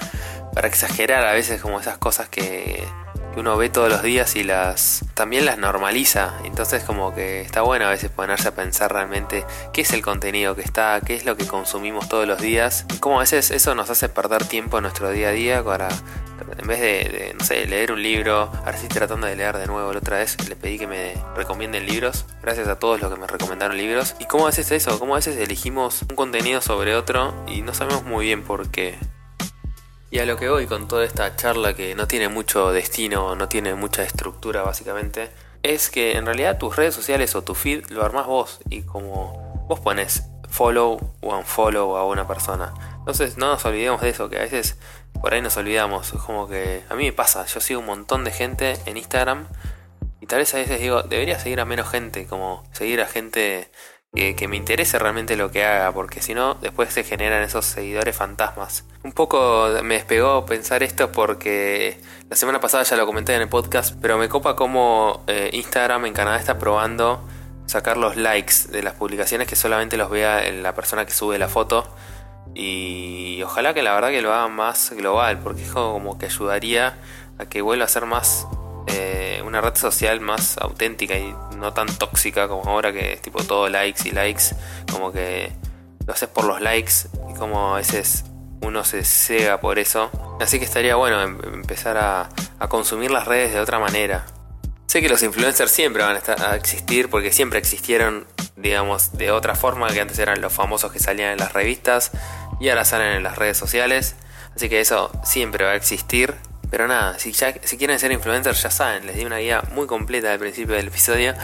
para 0.54 0.68
exagerar 0.68 1.26
a 1.26 1.32
veces 1.32 1.60
como 1.60 1.80
esas 1.80 1.98
cosas 1.98 2.28
que, 2.28 2.86
uno 3.36 3.56
ve 3.56 3.68
todos 3.68 3.88
los 3.88 4.02
días 4.02 4.36
y 4.36 4.44
las 4.44 5.04
también 5.14 5.44
las 5.44 5.58
normaliza. 5.58 6.34
Entonces 6.44 6.84
como 6.84 7.14
que 7.14 7.40
está 7.40 7.62
bueno 7.62 7.86
a 7.86 7.90
veces 7.90 8.10
ponerse 8.10 8.48
a 8.48 8.54
pensar 8.54 8.92
realmente 8.92 9.44
qué 9.72 9.82
es 9.82 9.92
el 9.92 10.02
contenido 10.02 10.54
que 10.54 10.62
está, 10.62 11.00
qué 11.04 11.14
es 11.14 11.24
lo 11.24 11.36
que 11.36 11.46
consumimos 11.46 12.08
todos 12.08 12.26
los 12.26 12.40
días. 12.40 12.86
Como 13.00 13.16
a 13.16 13.20
veces 13.20 13.50
eso 13.50 13.74
nos 13.74 13.90
hace 13.90 14.08
perder 14.08 14.44
tiempo 14.44 14.78
en 14.78 14.82
nuestro 14.82 15.10
día 15.10 15.28
a 15.28 15.32
día 15.32 15.62
para 15.64 15.88
en 16.58 16.66
vez 16.66 16.80
de, 16.80 17.34
no 17.38 17.44
sé, 17.44 17.66
leer 17.66 17.92
un 17.92 18.02
libro, 18.02 18.50
ahora 18.64 18.76
sí 18.76 18.88
tratando 18.88 19.26
de 19.26 19.36
leer 19.36 19.56
de 19.56 19.66
nuevo 19.66 19.92
la 19.92 19.98
otra 19.98 20.18
vez, 20.18 20.36
le 20.48 20.56
pedí 20.56 20.78
que 20.78 20.86
me 20.86 21.14
recomienden 21.36 21.86
libros. 21.86 22.26
Gracias 22.42 22.68
a 22.68 22.78
todos 22.78 23.00
los 23.00 23.12
que 23.12 23.18
me 23.18 23.26
recomendaron 23.26 23.76
libros. 23.76 24.16
¿Y 24.18 24.26
cómo 24.26 24.44
a 24.44 24.50
veces 24.50 24.70
eso? 24.70 24.98
¿Cómo 24.98 25.14
a 25.14 25.18
veces 25.18 25.36
elegimos 25.36 26.02
un 26.02 26.16
contenido 26.16 26.60
sobre 26.60 26.96
otro 26.96 27.34
y 27.46 27.62
no 27.62 27.74
sabemos 27.74 28.04
muy 28.04 28.26
bien 28.26 28.42
por 28.42 28.68
qué? 28.70 28.98
Y 30.14 30.20
a 30.20 30.26
lo 30.26 30.36
que 30.36 30.48
voy 30.48 30.66
con 30.66 30.86
toda 30.86 31.04
esta 31.04 31.34
charla 31.34 31.74
que 31.74 31.96
no 31.96 32.06
tiene 32.06 32.28
mucho 32.28 32.70
destino, 32.70 33.34
no 33.34 33.48
tiene 33.48 33.74
mucha 33.74 34.04
estructura 34.04 34.62
básicamente, 34.62 35.28
es 35.64 35.90
que 35.90 36.12
en 36.12 36.24
realidad 36.24 36.56
tus 36.56 36.76
redes 36.76 36.94
sociales 36.94 37.34
o 37.34 37.42
tu 37.42 37.56
feed 37.56 37.88
lo 37.88 38.04
armás 38.04 38.28
vos 38.28 38.60
y 38.70 38.82
como 38.82 39.66
vos 39.68 39.80
pones 39.80 40.22
follow 40.48 41.00
o 41.20 41.36
unfollow 41.36 41.96
a 41.96 42.06
una 42.06 42.28
persona. 42.28 42.72
Entonces 42.96 43.38
no 43.38 43.48
nos 43.48 43.64
olvidemos 43.64 44.02
de 44.02 44.10
eso, 44.10 44.30
que 44.30 44.36
a 44.36 44.42
veces 44.42 44.78
por 45.20 45.34
ahí 45.34 45.42
nos 45.42 45.56
olvidamos. 45.56 46.12
Es 46.12 46.20
como 46.20 46.46
que 46.48 46.84
a 46.88 46.94
mí 46.94 47.06
me 47.06 47.12
pasa, 47.12 47.44
yo 47.46 47.58
sigo 47.58 47.80
un 47.80 47.86
montón 47.86 48.22
de 48.22 48.30
gente 48.30 48.76
en 48.86 48.96
Instagram 48.96 49.48
y 50.20 50.26
tal 50.26 50.38
vez 50.38 50.54
a 50.54 50.58
veces 50.58 50.78
digo, 50.78 51.02
debería 51.02 51.40
seguir 51.40 51.58
a 51.58 51.64
menos 51.64 51.90
gente, 51.90 52.28
como 52.28 52.62
seguir 52.70 53.00
a 53.00 53.06
gente 53.06 53.68
que, 54.14 54.48
me 54.48 54.56
interese 54.56 54.98
realmente 54.98 55.36
lo 55.36 55.50
que 55.50 55.64
haga, 55.64 55.92
porque 55.92 56.22
si 56.22 56.34
no, 56.34 56.54
después 56.54 56.92
se 56.92 57.02
generan 57.02 57.42
esos 57.42 57.64
seguidores 57.64 58.16
fantasmas. 58.16 58.84
Un 59.02 59.12
poco 59.12 59.68
me 59.82 59.94
despegó 59.94 60.46
pensar 60.46 60.82
esto 60.82 61.10
porque 61.10 62.00
la 62.30 62.36
semana 62.36 62.60
pasada 62.60 62.84
ya 62.84 62.96
lo 62.96 63.06
comenté 63.06 63.34
en 63.34 63.42
el 63.42 63.48
podcast, 63.48 63.96
pero 64.00 64.16
me 64.16 64.28
copa 64.28 64.54
como 64.54 65.24
eh, 65.26 65.50
Instagram 65.52 66.06
en 66.06 66.12
Canadá 66.12 66.38
está 66.38 66.58
probando 66.58 67.26
sacar 67.66 67.96
los 67.96 68.16
likes 68.16 68.68
de 68.70 68.82
las 68.82 68.94
publicaciones 68.94 69.48
que 69.48 69.56
solamente 69.56 69.96
los 69.96 70.10
vea 70.10 70.48
la 70.52 70.74
persona 70.74 71.04
que 71.06 71.12
sube 71.12 71.38
la 71.38 71.48
foto. 71.48 71.92
Y 72.54 73.42
ojalá 73.42 73.74
que 73.74 73.82
la 73.82 73.94
verdad 73.94 74.10
que 74.10 74.22
lo 74.22 74.32
haga 74.32 74.48
más 74.48 74.90
global, 74.90 75.40
porque 75.40 75.62
es 75.62 75.70
como 75.70 76.18
que 76.18 76.26
ayudaría 76.26 76.98
a 77.38 77.46
que 77.46 77.62
vuelva 77.62 77.86
a 77.86 77.88
ser 77.88 78.06
más 78.06 78.46
eh, 78.86 79.23
una 79.54 79.60
red 79.60 79.76
social 79.76 80.20
más 80.20 80.58
auténtica 80.58 81.16
y 81.16 81.32
no 81.56 81.72
tan 81.72 81.86
tóxica 81.86 82.48
como 82.48 82.68
ahora 82.68 82.92
que 82.92 83.12
es 83.12 83.22
tipo 83.22 83.44
todo 83.44 83.68
likes 83.68 84.08
y 84.08 84.10
likes, 84.10 84.46
como 84.90 85.12
que 85.12 85.52
lo 86.04 86.12
haces 86.12 86.28
por 86.28 86.44
los 86.44 86.60
likes, 86.60 86.92
como 87.38 87.74
a 87.74 87.78
veces 87.78 88.24
uno 88.62 88.82
se 88.82 89.04
cega 89.04 89.60
por 89.60 89.78
eso. 89.78 90.10
Así 90.40 90.58
que 90.58 90.64
estaría 90.64 90.96
bueno 90.96 91.22
em- 91.22 91.38
empezar 91.54 91.96
a, 91.98 92.28
consumir 92.68 93.12
las 93.12 93.28
redes 93.28 93.52
de 93.52 93.60
otra 93.60 93.78
manera. 93.78 94.26
Sé 94.86 95.00
que 95.00 95.08
los 95.08 95.22
influencers 95.22 95.70
siempre 95.70 96.02
van 96.02 96.16
a, 96.16 96.50
a 96.50 96.56
existir 96.56 97.08
porque 97.08 97.30
siempre 97.30 97.60
existieron, 97.60 98.26
digamos, 98.56 99.16
de 99.16 99.30
otra 99.30 99.54
forma, 99.54 99.88
que 99.88 100.00
antes 100.00 100.18
eran 100.18 100.40
los 100.40 100.52
famosos 100.52 100.90
que 100.90 100.98
salían 100.98 101.32
en 101.32 101.38
las 101.38 101.52
revistas 101.52 102.10
y 102.58 102.70
ahora 102.70 102.84
salen 102.84 103.12
en 103.12 103.22
las 103.22 103.36
redes 103.36 103.56
sociales. 103.56 104.16
Así 104.56 104.68
que 104.68 104.80
eso 104.80 105.12
siempre 105.22 105.64
va 105.64 105.72
a 105.72 105.76
existir. 105.76 106.34
Pero 106.70 106.88
nada, 106.88 107.18
si, 107.18 107.32
ya, 107.32 107.54
si 107.62 107.76
quieren 107.76 107.98
ser 107.98 108.12
influencers 108.12 108.62
ya 108.62 108.70
saben, 108.70 109.06
les 109.06 109.16
di 109.16 109.24
una 109.24 109.38
guía 109.38 109.62
muy 109.72 109.86
completa 109.86 110.32
al 110.32 110.38
principio 110.38 110.74
del 110.74 110.88
episodio. 110.88 111.34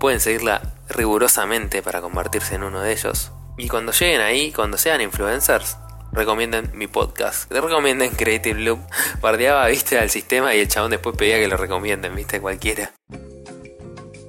Pueden 0.00 0.20
seguirla 0.20 0.60
rigurosamente 0.88 1.82
para 1.82 2.00
convertirse 2.00 2.54
en 2.56 2.64
uno 2.64 2.80
de 2.80 2.92
ellos. 2.92 3.32
Y 3.56 3.68
cuando 3.68 3.92
lleguen 3.92 4.20
ahí, 4.20 4.52
cuando 4.52 4.76
sean 4.76 5.00
influencers, 5.00 5.76
recomienden 6.12 6.70
mi 6.74 6.86
podcast. 6.86 7.50
Le 7.52 7.60
recomienden 7.60 8.10
Creative 8.10 8.60
Loop. 8.60 8.80
Bardeaba, 9.20 9.66
viste, 9.68 9.98
al 9.98 10.10
sistema 10.10 10.54
y 10.54 10.60
el 10.60 10.68
chabón 10.68 10.90
después 10.90 11.16
pedía 11.16 11.38
que 11.38 11.48
lo 11.48 11.56
recomienden, 11.56 12.14
viste, 12.14 12.40
cualquiera. 12.40 12.92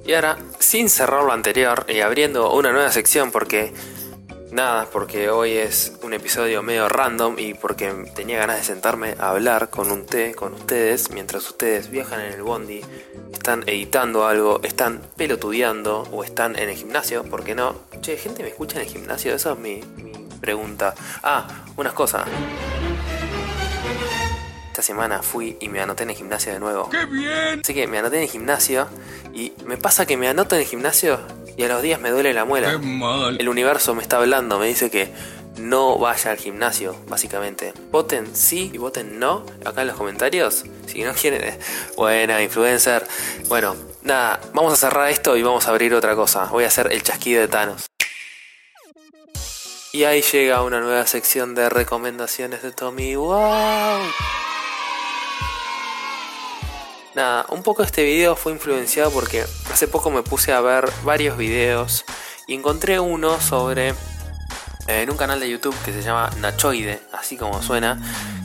Y 0.04 0.14
ahora, 0.14 0.38
sin 0.60 0.88
cerrar 0.88 1.24
lo 1.24 1.32
anterior 1.32 1.84
y 1.88 2.00
abriendo 2.00 2.52
una 2.52 2.72
nueva 2.72 2.92
sección 2.92 3.30
porque... 3.32 3.72
Nada, 4.50 4.86
porque 4.92 5.28
hoy 5.28 5.52
es 5.52 5.92
un 6.02 6.12
episodio 6.12 6.62
medio 6.62 6.88
random 6.88 7.38
y 7.38 7.54
porque 7.54 7.92
tenía 8.14 8.38
ganas 8.38 8.58
de 8.58 8.64
sentarme 8.64 9.14
a 9.18 9.30
hablar 9.30 9.70
con 9.70 9.90
un 9.90 10.06
té 10.06 10.34
con 10.34 10.54
ustedes 10.54 11.10
mientras 11.10 11.48
ustedes 11.48 11.90
viajan 11.90 12.20
en 12.20 12.32
el 12.32 12.42
bondi, 12.42 12.80
están 13.32 13.64
editando 13.66 14.26
algo, 14.26 14.60
están 14.62 15.02
pelotudeando 15.16 16.02
o 16.12 16.22
están 16.22 16.56
en 16.56 16.68
el 16.68 16.76
gimnasio, 16.76 17.24
¿por 17.24 17.44
qué 17.44 17.54
no? 17.54 17.74
Che, 18.00 18.16
¿gente 18.16 18.42
me 18.42 18.50
escucha 18.50 18.76
en 18.80 18.86
el 18.86 18.92
gimnasio? 18.92 19.34
Esa 19.34 19.52
es 19.52 19.58
mi, 19.58 19.82
mi 19.96 20.12
pregunta. 20.40 20.94
Ah, 21.22 21.64
unas 21.76 21.92
cosas. 21.92 22.26
Esta 24.76 24.88
semana 24.88 25.22
fui 25.22 25.56
y 25.58 25.70
me 25.70 25.80
anoté 25.80 26.02
en 26.02 26.10
el 26.10 26.16
gimnasio 26.16 26.52
de 26.52 26.60
nuevo. 26.60 26.90
¡Qué 26.90 27.06
bien! 27.06 27.62
Así 27.64 27.72
que 27.72 27.86
me 27.86 27.96
anoté 27.96 28.16
en 28.16 28.24
el 28.24 28.28
gimnasio 28.28 28.86
y 29.32 29.54
me 29.64 29.78
pasa 29.78 30.04
que 30.04 30.18
me 30.18 30.28
anoto 30.28 30.54
en 30.54 30.60
el 30.60 30.66
gimnasio 30.66 31.18
y 31.56 31.62
a 31.62 31.68
los 31.68 31.80
días 31.80 31.98
me 31.98 32.10
duele 32.10 32.34
la 32.34 32.44
muela. 32.44 32.78
El 33.38 33.48
universo 33.48 33.94
me 33.94 34.02
está 34.02 34.18
hablando, 34.18 34.58
me 34.58 34.66
dice 34.66 34.90
que 34.90 35.10
no 35.56 35.96
vaya 35.96 36.30
al 36.30 36.36
gimnasio, 36.36 36.94
básicamente. 37.08 37.72
Voten 37.90 38.36
sí 38.36 38.70
y 38.74 38.76
voten 38.76 39.18
no 39.18 39.46
acá 39.64 39.80
en 39.80 39.86
los 39.86 39.96
comentarios. 39.96 40.66
Si 40.84 41.02
no 41.02 41.14
quieren, 41.14 41.42
eh, 41.42 41.58
buena 41.96 42.42
influencer. 42.42 43.06
Bueno, 43.48 43.74
nada, 44.02 44.40
vamos 44.52 44.74
a 44.74 44.76
cerrar 44.76 45.08
esto 45.08 45.38
y 45.38 45.42
vamos 45.42 45.66
a 45.66 45.70
abrir 45.70 45.94
otra 45.94 46.14
cosa. 46.14 46.44
Voy 46.50 46.64
a 46.64 46.66
hacer 46.66 46.92
el 46.92 47.02
chasquido 47.02 47.40
de 47.40 47.48
Thanos. 47.48 47.86
Y 49.94 50.04
ahí 50.04 50.20
llega 50.20 50.60
una 50.60 50.80
nueva 50.82 51.06
sección 51.06 51.54
de 51.54 51.70
recomendaciones 51.70 52.62
de 52.62 52.72
Tommy. 52.72 53.14
¡Wow! 53.14 54.02
Nada, 57.16 57.46
un 57.48 57.62
poco 57.62 57.82
este 57.82 58.04
video 58.04 58.36
fue 58.36 58.52
influenciado 58.52 59.10
porque 59.10 59.42
hace 59.72 59.88
poco 59.88 60.10
me 60.10 60.22
puse 60.22 60.52
a 60.52 60.60
ver 60.60 60.86
varios 61.02 61.38
videos 61.38 62.04
y 62.46 62.52
encontré 62.52 63.00
uno 63.00 63.40
sobre 63.40 63.88
eh, 63.88 63.94
en 64.86 65.08
un 65.08 65.16
canal 65.16 65.40
de 65.40 65.48
YouTube 65.48 65.74
que 65.82 65.94
se 65.94 66.02
llama 66.02 66.28
Nachoide, 66.40 67.00
así 67.14 67.38
como 67.38 67.62
suena, 67.62 67.98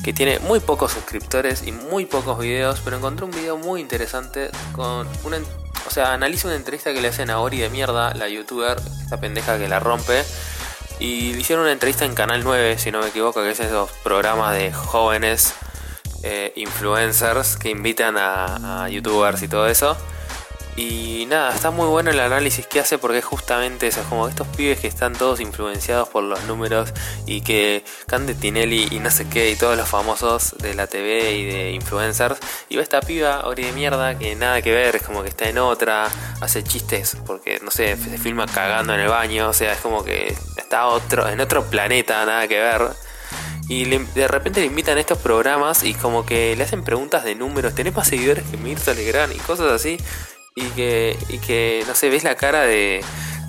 que 0.06 0.14
tiene 0.14 0.40
muy 0.40 0.62
pocos 0.62 0.94
suscriptores 0.94 1.68
y 1.68 1.74
muy 1.74 2.06
pocos 2.06 2.40
videos, 2.40 2.80
pero 2.82 2.96
encontré 2.96 3.26
un 3.26 3.32
video 3.32 3.58
muy 3.58 3.82
interesante 3.82 4.52
con 4.72 5.06
una, 5.26 5.40
o 5.86 5.90
sea, 5.90 6.14
analiza 6.14 6.48
una 6.48 6.56
entrevista 6.56 6.94
que 6.94 7.02
le 7.02 7.10
hacen 7.10 7.30
a 7.30 7.42
Ori 7.42 7.58
de 7.58 7.70
mierda, 7.70 8.14
la 8.14 8.30
youtuber, 8.30 8.78
esta 9.04 9.20
pendeja 9.20 9.58
que 9.58 9.68
la 9.68 9.82
rompe, 9.82 10.24
y 10.98 11.34
le 11.34 11.42
hicieron 11.42 11.64
una 11.64 11.74
entrevista 11.74 12.06
en 12.06 12.16
Canal 12.16 12.42
9, 12.46 12.78
si 12.78 12.90
no 12.90 13.02
me 13.02 13.10
equivoco, 13.10 13.44
que 13.44 13.52
es 13.52 13.60
esos 13.60 13.92
programas 14.02 14.56
de 14.56 14.72
jóvenes 14.72 15.56
eh, 16.24 16.54
influencers 16.56 17.58
que 17.58 17.70
invitan 17.70 18.16
a, 18.18 18.88
youtubers 18.90 19.42
y 19.44 19.48
todo 19.48 19.68
eso. 19.68 19.98
Y 20.78 21.26
nada, 21.28 21.54
está 21.54 21.70
muy 21.70 21.88
bueno 21.88 22.12
el 22.12 22.20
análisis 22.20 22.66
que 22.66 22.80
hace 22.80 22.98
porque 22.98 23.18
es 23.18 23.26
justamente 23.26 23.88
eso, 23.88 24.00
es 24.00 24.08
como 24.08 24.28
estos 24.30 24.48
pibes 24.48 24.80
que 24.80 24.88
están 24.88 25.12
todos 25.14 25.42
influenciados 25.42 26.08
por 26.08 26.24
los 26.24 26.42
números 26.46 26.94
y 27.26 27.42
que 27.42 27.84
Cande 28.08 28.36
Tinelli 28.36 28.88
y 28.90 29.00
no 29.00 29.12
sé 29.12 29.28
qué 29.28 29.52
y 29.52 29.58
todos 29.58 29.76
los 29.76 29.90
famosos 29.90 30.56
de 30.60 30.74
la 30.74 30.88
TV 30.88 31.34
y 31.34 31.46
de 31.46 31.72
influencers. 31.72 32.40
Y 32.70 32.78
va 32.78 32.84
esta 32.84 33.02
piba, 33.02 33.46
Ori 33.48 33.66
de 33.66 33.74
mierda, 33.74 34.18
que 34.18 34.34
nada 34.36 34.62
que 34.62 34.72
ver, 34.72 34.96
es 34.96 35.04
como 35.04 35.24
que 35.24 35.30
está 35.30 35.50
en 35.50 35.58
otra, 35.58 36.08
hace 36.40 36.64
chistes 36.64 37.18
porque 37.26 37.60
no 37.62 37.70
sé, 37.70 37.98
se 37.98 38.18
filma 38.18 38.46
cagando 38.46 38.94
en 38.94 39.02
el 39.02 39.10
baño, 39.10 39.50
o 39.50 39.54
sea, 39.54 39.74
es 39.74 39.80
como 39.80 40.06
que 40.06 40.34
está 40.56 40.88
otro, 40.88 41.28
en 41.28 41.42
otro 41.42 41.66
planeta, 41.66 42.26
nada 42.26 42.48
que 42.48 42.60
ver. 42.60 43.11
Y 43.72 43.86
le- 43.86 44.00
de 44.16 44.28
repente 44.28 44.60
le 44.60 44.66
invitan 44.66 44.98
a 44.98 45.00
estos 45.00 45.18
programas 45.20 45.84
y 45.84 45.94
como 45.94 46.26
que 46.26 46.54
le 46.58 46.64
hacen 46.66 46.84
preguntas 46.84 47.24
de 47.24 47.36
números. 47.36 47.74
¿Tenés 47.74 47.96
más 47.96 48.06
seguidores 48.06 48.44
que 48.52 48.58
Mirta 48.58 48.94
Legrand? 48.94 49.34
Y 49.34 49.40
cosas 49.40 49.72
así. 49.72 49.98
Y 50.56 50.66
que, 50.72 51.18
y 51.30 51.38
que 51.38 51.82
no 51.88 51.96
sé, 51.96 52.10
ves 52.10 52.26
la 52.26 52.36
cara 52.36 52.64
de, 52.64 53.02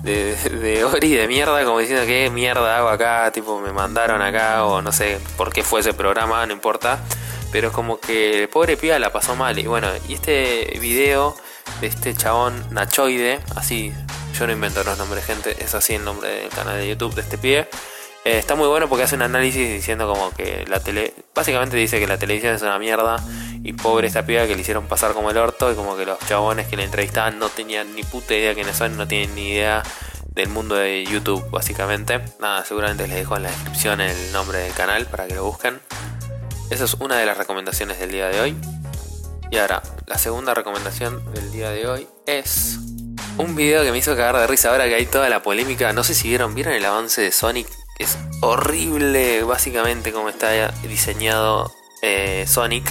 de, 0.03 0.83
Ori 0.85 1.13
de 1.13 1.27
mierda 1.27 1.65
como 1.65 1.79
diciendo 1.79 2.05
que 2.05 2.29
mierda 2.29 2.77
hago 2.77 2.87
acá, 2.87 3.29
tipo 3.33 3.59
me 3.59 3.73
mandaron 3.73 4.21
acá 4.21 4.63
o 4.63 4.81
no 4.81 4.93
sé 4.93 5.19
por 5.35 5.51
qué 5.51 5.61
fue 5.61 5.81
ese 5.81 5.93
programa, 5.93 6.45
no 6.45 6.53
importa. 6.53 6.99
Pero 7.51 7.73
como 7.73 7.99
que 7.99 8.43
el 8.43 8.47
pobre 8.47 8.77
piba 8.77 8.97
la 8.99 9.11
pasó 9.11 9.35
mal. 9.35 9.59
Y 9.59 9.67
bueno, 9.67 9.89
y 10.07 10.13
este 10.13 10.77
video 10.79 11.35
de 11.81 11.87
este 11.87 12.15
chabón 12.15 12.65
Nachoide, 12.71 13.41
así, 13.57 13.91
yo 14.39 14.47
no 14.47 14.53
invento 14.53 14.85
los 14.85 14.97
nombres, 14.97 15.25
gente, 15.25 15.61
es 15.61 15.75
así 15.75 15.95
el 15.95 16.05
nombre 16.05 16.29
del 16.29 16.49
canal 16.49 16.77
de 16.77 16.87
YouTube 16.87 17.13
de 17.13 17.21
este 17.21 17.37
pibe. 17.37 17.67
Eh, 18.25 18.37
está 18.37 18.55
muy 18.55 18.67
bueno 18.69 18.87
porque 18.87 19.03
hace 19.03 19.15
un 19.15 19.21
análisis 19.21 19.69
diciendo 19.69 20.07
como 20.07 20.31
que 20.31 20.65
la 20.67 20.79
tele. 20.79 21.13
Básicamente 21.35 21.75
dice 21.75 21.99
que 21.99 22.07
la 22.07 22.17
televisión 22.17 22.55
es 22.55 22.61
una 22.61 22.79
mierda. 22.79 23.17
Y 23.63 23.73
pobre 23.73 24.07
esta 24.07 24.25
piba 24.25 24.45
que 24.47 24.55
le 24.55 24.61
hicieron 24.61 24.87
pasar 24.87 25.13
como 25.13 25.29
el 25.31 25.37
orto. 25.37 25.71
Y 25.71 25.75
como 25.75 25.97
que 25.97 26.05
los 26.05 26.19
chabones 26.19 26.67
que 26.67 26.77
le 26.77 26.83
entrevistaban 26.83 27.39
no 27.39 27.49
tenían 27.49 27.93
ni 27.95 28.03
puta 28.03 28.33
idea 28.33 28.53
quiénes 28.53 28.77
son. 28.77 28.95
No 28.97 29.07
tienen 29.07 29.35
ni 29.35 29.49
idea 29.49 29.83
del 30.33 30.49
mundo 30.49 30.75
de 30.75 31.05
YouTube, 31.05 31.49
básicamente. 31.49 32.21
Nada, 32.39 32.65
seguramente 32.65 33.07
les 33.07 33.17
dejo 33.17 33.35
en 33.35 33.43
la 33.43 33.49
descripción 33.49 34.01
el 34.01 34.31
nombre 34.31 34.59
del 34.59 34.73
canal 34.73 35.05
para 35.05 35.27
que 35.27 35.35
lo 35.35 35.43
busquen. 35.45 35.79
Esa 36.69 36.85
es 36.85 36.93
una 36.95 37.17
de 37.17 37.25
las 37.25 37.37
recomendaciones 37.37 37.99
del 37.99 38.11
día 38.11 38.29
de 38.29 38.39
hoy. 38.39 38.55
Y 39.51 39.57
ahora, 39.57 39.83
la 40.07 40.17
segunda 40.17 40.53
recomendación 40.53 41.31
del 41.33 41.51
día 41.51 41.69
de 41.69 41.87
hoy 41.87 42.07
es 42.25 42.79
un 43.37 43.55
video 43.55 43.83
que 43.83 43.91
me 43.91 43.99
hizo 43.99 44.15
cagar 44.15 44.37
de 44.37 44.47
risa 44.47 44.71
ahora 44.71 44.85
que 44.85 44.95
hay 44.95 45.05
toda 45.05 45.29
la 45.29 45.43
polémica. 45.43 45.93
No 45.93 46.03
sé 46.03 46.15
si 46.15 46.29
vieron, 46.29 46.55
¿vieron 46.55 46.73
el 46.73 46.85
avance 46.85 47.21
de 47.21 47.31
Sonic? 47.31 47.67
Es 48.03 48.17
horrible, 48.41 49.43
básicamente, 49.43 50.11
como 50.11 50.27
está 50.29 50.69
diseñado 50.83 51.73
eh, 52.01 52.45
Sonic. 52.47 52.83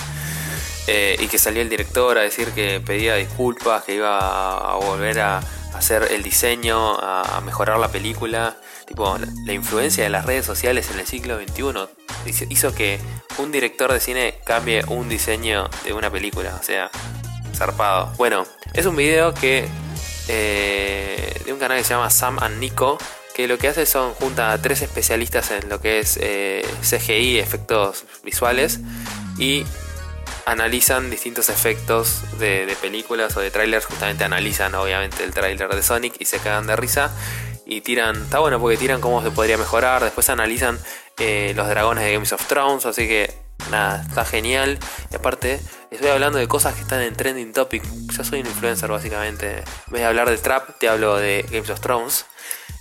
Eh, 0.88 1.16
y 1.20 1.28
que 1.28 1.38
salió 1.38 1.62
el 1.62 1.68
director 1.68 2.18
a 2.18 2.22
decir 2.22 2.48
que 2.52 2.80
pedía 2.80 3.14
disculpas, 3.14 3.84
que 3.84 3.94
iba 3.94 4.72
a, 4.72 4.74
volver 4.76 5.20
a 5.20 5.40
hacer 5.74 6.08
el 6.10 6.22
diseño, 6.22 6.98
a, 6.98 7.40
mejorar 7.44 7.78
la 7.78 7.88
película. 7.88 8.56
Tipo, 8.86 9.16
la, 9.46 9.52
influencia 9.52 10.02
de 10.02 10.10
las 10.10 10.26
redes 10.26 10.44
sociales 10.44 10.90
en 10.92 10.98
el 10.98 11.06
siglo 11.06 11.38
XXI 11.38 11.88
hizo- 12.26 12.44
hizo 12.48 12.74
que 12.74 12.98
un 13.38 13.52
director 13.52 13.92
de 13.92 14.00
cine 14.00 14.34
cambie 14.44 14.82
un 14.88 15.08
diseño 15.08 15.68
de 15.84 15.92
una 15.92 16.10
película. 16.10 16.56
O 16.58 16.64
sea, 16.64 16.90
zarpado. 17.54 18.12
Bueno, 18.16 18.44
es 18.74 18.86
un 18.86 18.96
video 18.96 19.34
que 19.34 19.68
eh, 20.28 21.40
de 21.44 21.52
un 21.52 21.58
canal 21.58 21.78
que 21.78 21.84
se 21.84 21.90
llama 21.94 22.10
Sam 22.10 22.38
and 22.40 22.58
Nico, 22.58 22.98
que 23.34 23.48
lo 23.48 23.58
que 23.58 23.68
hace 23.68 23.86
son 23.86 24.14
junta 24.14 24.52
a 24.52 24.60
tres 24.60 24.82
especialistas 24.82 25.50
en 25.50 25.68
lo 25.68 25.80
que 25.80 26.00
es 26.00 26.18
eh, 26.20 26.64
CGI, 26.82 27.38
efectos 27.38 28.04
visuales, 28.24 28.80
y 29.38 29.64
analizan 30.46 31.10
distintos 31.10 31.48
efectos 31.48 32.22
de, 32.38 32.76
películas 32.80 33.36
o 33.36 33.40
de 33.40 33.50
trailers. 33.50 33.86
Justamente 33.86 34.24
analizan, 34.24 34.74
obviamente, 34.74 35.24
el 35.24 35.32
trailer 35.32 35.74
de 35.74 35.82
Sonic 35.82 36.14
y 36.18 36.24
se 36.24 36.38
cagan 36.38 36.66
de 36.66 36.76
risa. 36.76 37.10
Y 37.64 37.80
tiran, 37.80 38.16
está 38.16 38.40
bueno 38.40 38.60
porque 38.60 38.76
tiran 38.76 39.00
cómo 39.00 39.22
se 39.22 39.30
podría 39.30 39.56
mejorar. 39.56 40.02
Después 40.02 40.28
analizan 40.28 40.78
eh, 41.18 41.52
los 41.56 41.68
dragones 41.68 42.04
de 42.04 42.12
Games 42.12 42.32
of 42.32 42.46
Thrones. 42.46 42.86
Así 42.86 43.06
que 43.06 43.32
nada, 43.70 44.04
está 44.08 44.24
genial. 44.24 44.78
Y 45.10 45.16
aparte, 45.16 45.60
estoy 46.02 46.14
hablando 46.14 46.40
de 46.40 46.48
cosas 46.48 46.74
que 46.74 46.80
están 46.80 47.00
en 47.00 47.14
trending 47.14 47.52
topic. 47.52 47.80
Yo 48.10 48.24
soy 48.24 48.40
un 48.40 48.46
influencer, 48.48 48.90
básicamente. 48.90 49.58
En 49.58 49.92
vez 49.92 50.00
de 50.00 50.04
hablar 50.04 50.28
de 50.28 50.36
trap, 50.36 50.76
te 50.80 50.88
hablo 50.88 51.16
de 51.16 51.46
Games 51.48 51.70
of 51.70 51.78
Thrones. 51.78 52.26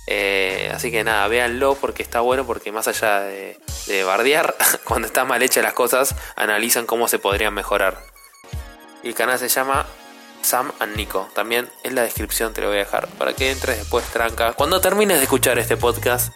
Eh, 0.08 0.72
así 0.74 0.90
que 0.90 1.04
nada, 1.04 1.28
véanlo 1.28 1.76
porque 1.76 2.02
está 2.02 2.18
bueno. 2.18 2.44
Porque 2.44 2.72
más 2.72 2.88
allá 2.88 3.20
de, 3.20 3.60
de 3.86 4.02
bardear, 4.02 4.56
cuando 4.84 5.06
están 5.06 5.28
mal 5.28 5.40
hechas 5.40 5.62
las 5.62 5.72
cosas, 5.72 6.16
analizan 6.34 6.84
cómo 6.84 7.06
se 7.06 7.20
podrían 7.20 7.54
mejorar. 7.54 8.02
Y 9.04 9.08
el 9.10 9.14
canal 9.14 9.38
se 9.38 9.48
llama 9.48 9.86
Sam 10.42 10.72
and 10.80 10.96
Nico. 10.96 11.28
También 11.32 11.70
en 11.84 11.94
la 11.94 12.02
descripción 12.02 12.52
te 12.52 12.60
lo 12.60 12.70
voy 12.70 12.78
a 12.78 12.80
dejar 12.80 13.06
para 13.06 13.34
que 13.34 13.52
entres 13.52 13.78
después 13.78 14.04
tranca. 14.06 14.54
Cuando 14.54 14.80
termines 14.80 15.18
de 15.18 15.22
escuchar 15.22 15.60
este 15.60 15.76
podcast, 15.76 16.32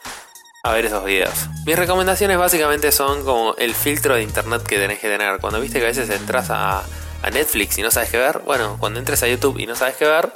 a 0.67 0.73
ver 0.73 0.87
esos 0.87 1.05
videos. 1.05 1.49
Mis 1.65 1.77
recomendaciones 1.77 2.39
básicamente 2.39 2.91
son 2.91 3.25
como 3.25 3.55
el 3.57 3.73
filtro 3.73 4.17
de 4.17 4.23
internet 4.23 4.63
que 4.65 4.79
tenés 4.79 4.99
que 4.99 5.09
tener. 5.09 5.39
Cuando 5.39 5.61
viste 5.61 5.79
que 5.79 5.85
a 5.85 5.89
veces 5.89 6.11
entras 6.11 6.51
a, 6.51 6.81
a 6.81 7.31
Netflix 7.31 7.79
y 7.79 7.83
no 7.83 7.93
sabes 7.93 8.11
qué 8.11 8.19
ver, 8.19 8.41
bueno, 8.41 8.77
cuando 8.81 8.99
entres 8.99 9.23
a 9.23 9.29
YouTube 9.29 9.59
y 9.61 9.67
no 9.67 9.77
sabes 9.77 9.95
qué 9.95 10.07
ver, 10.07 10.33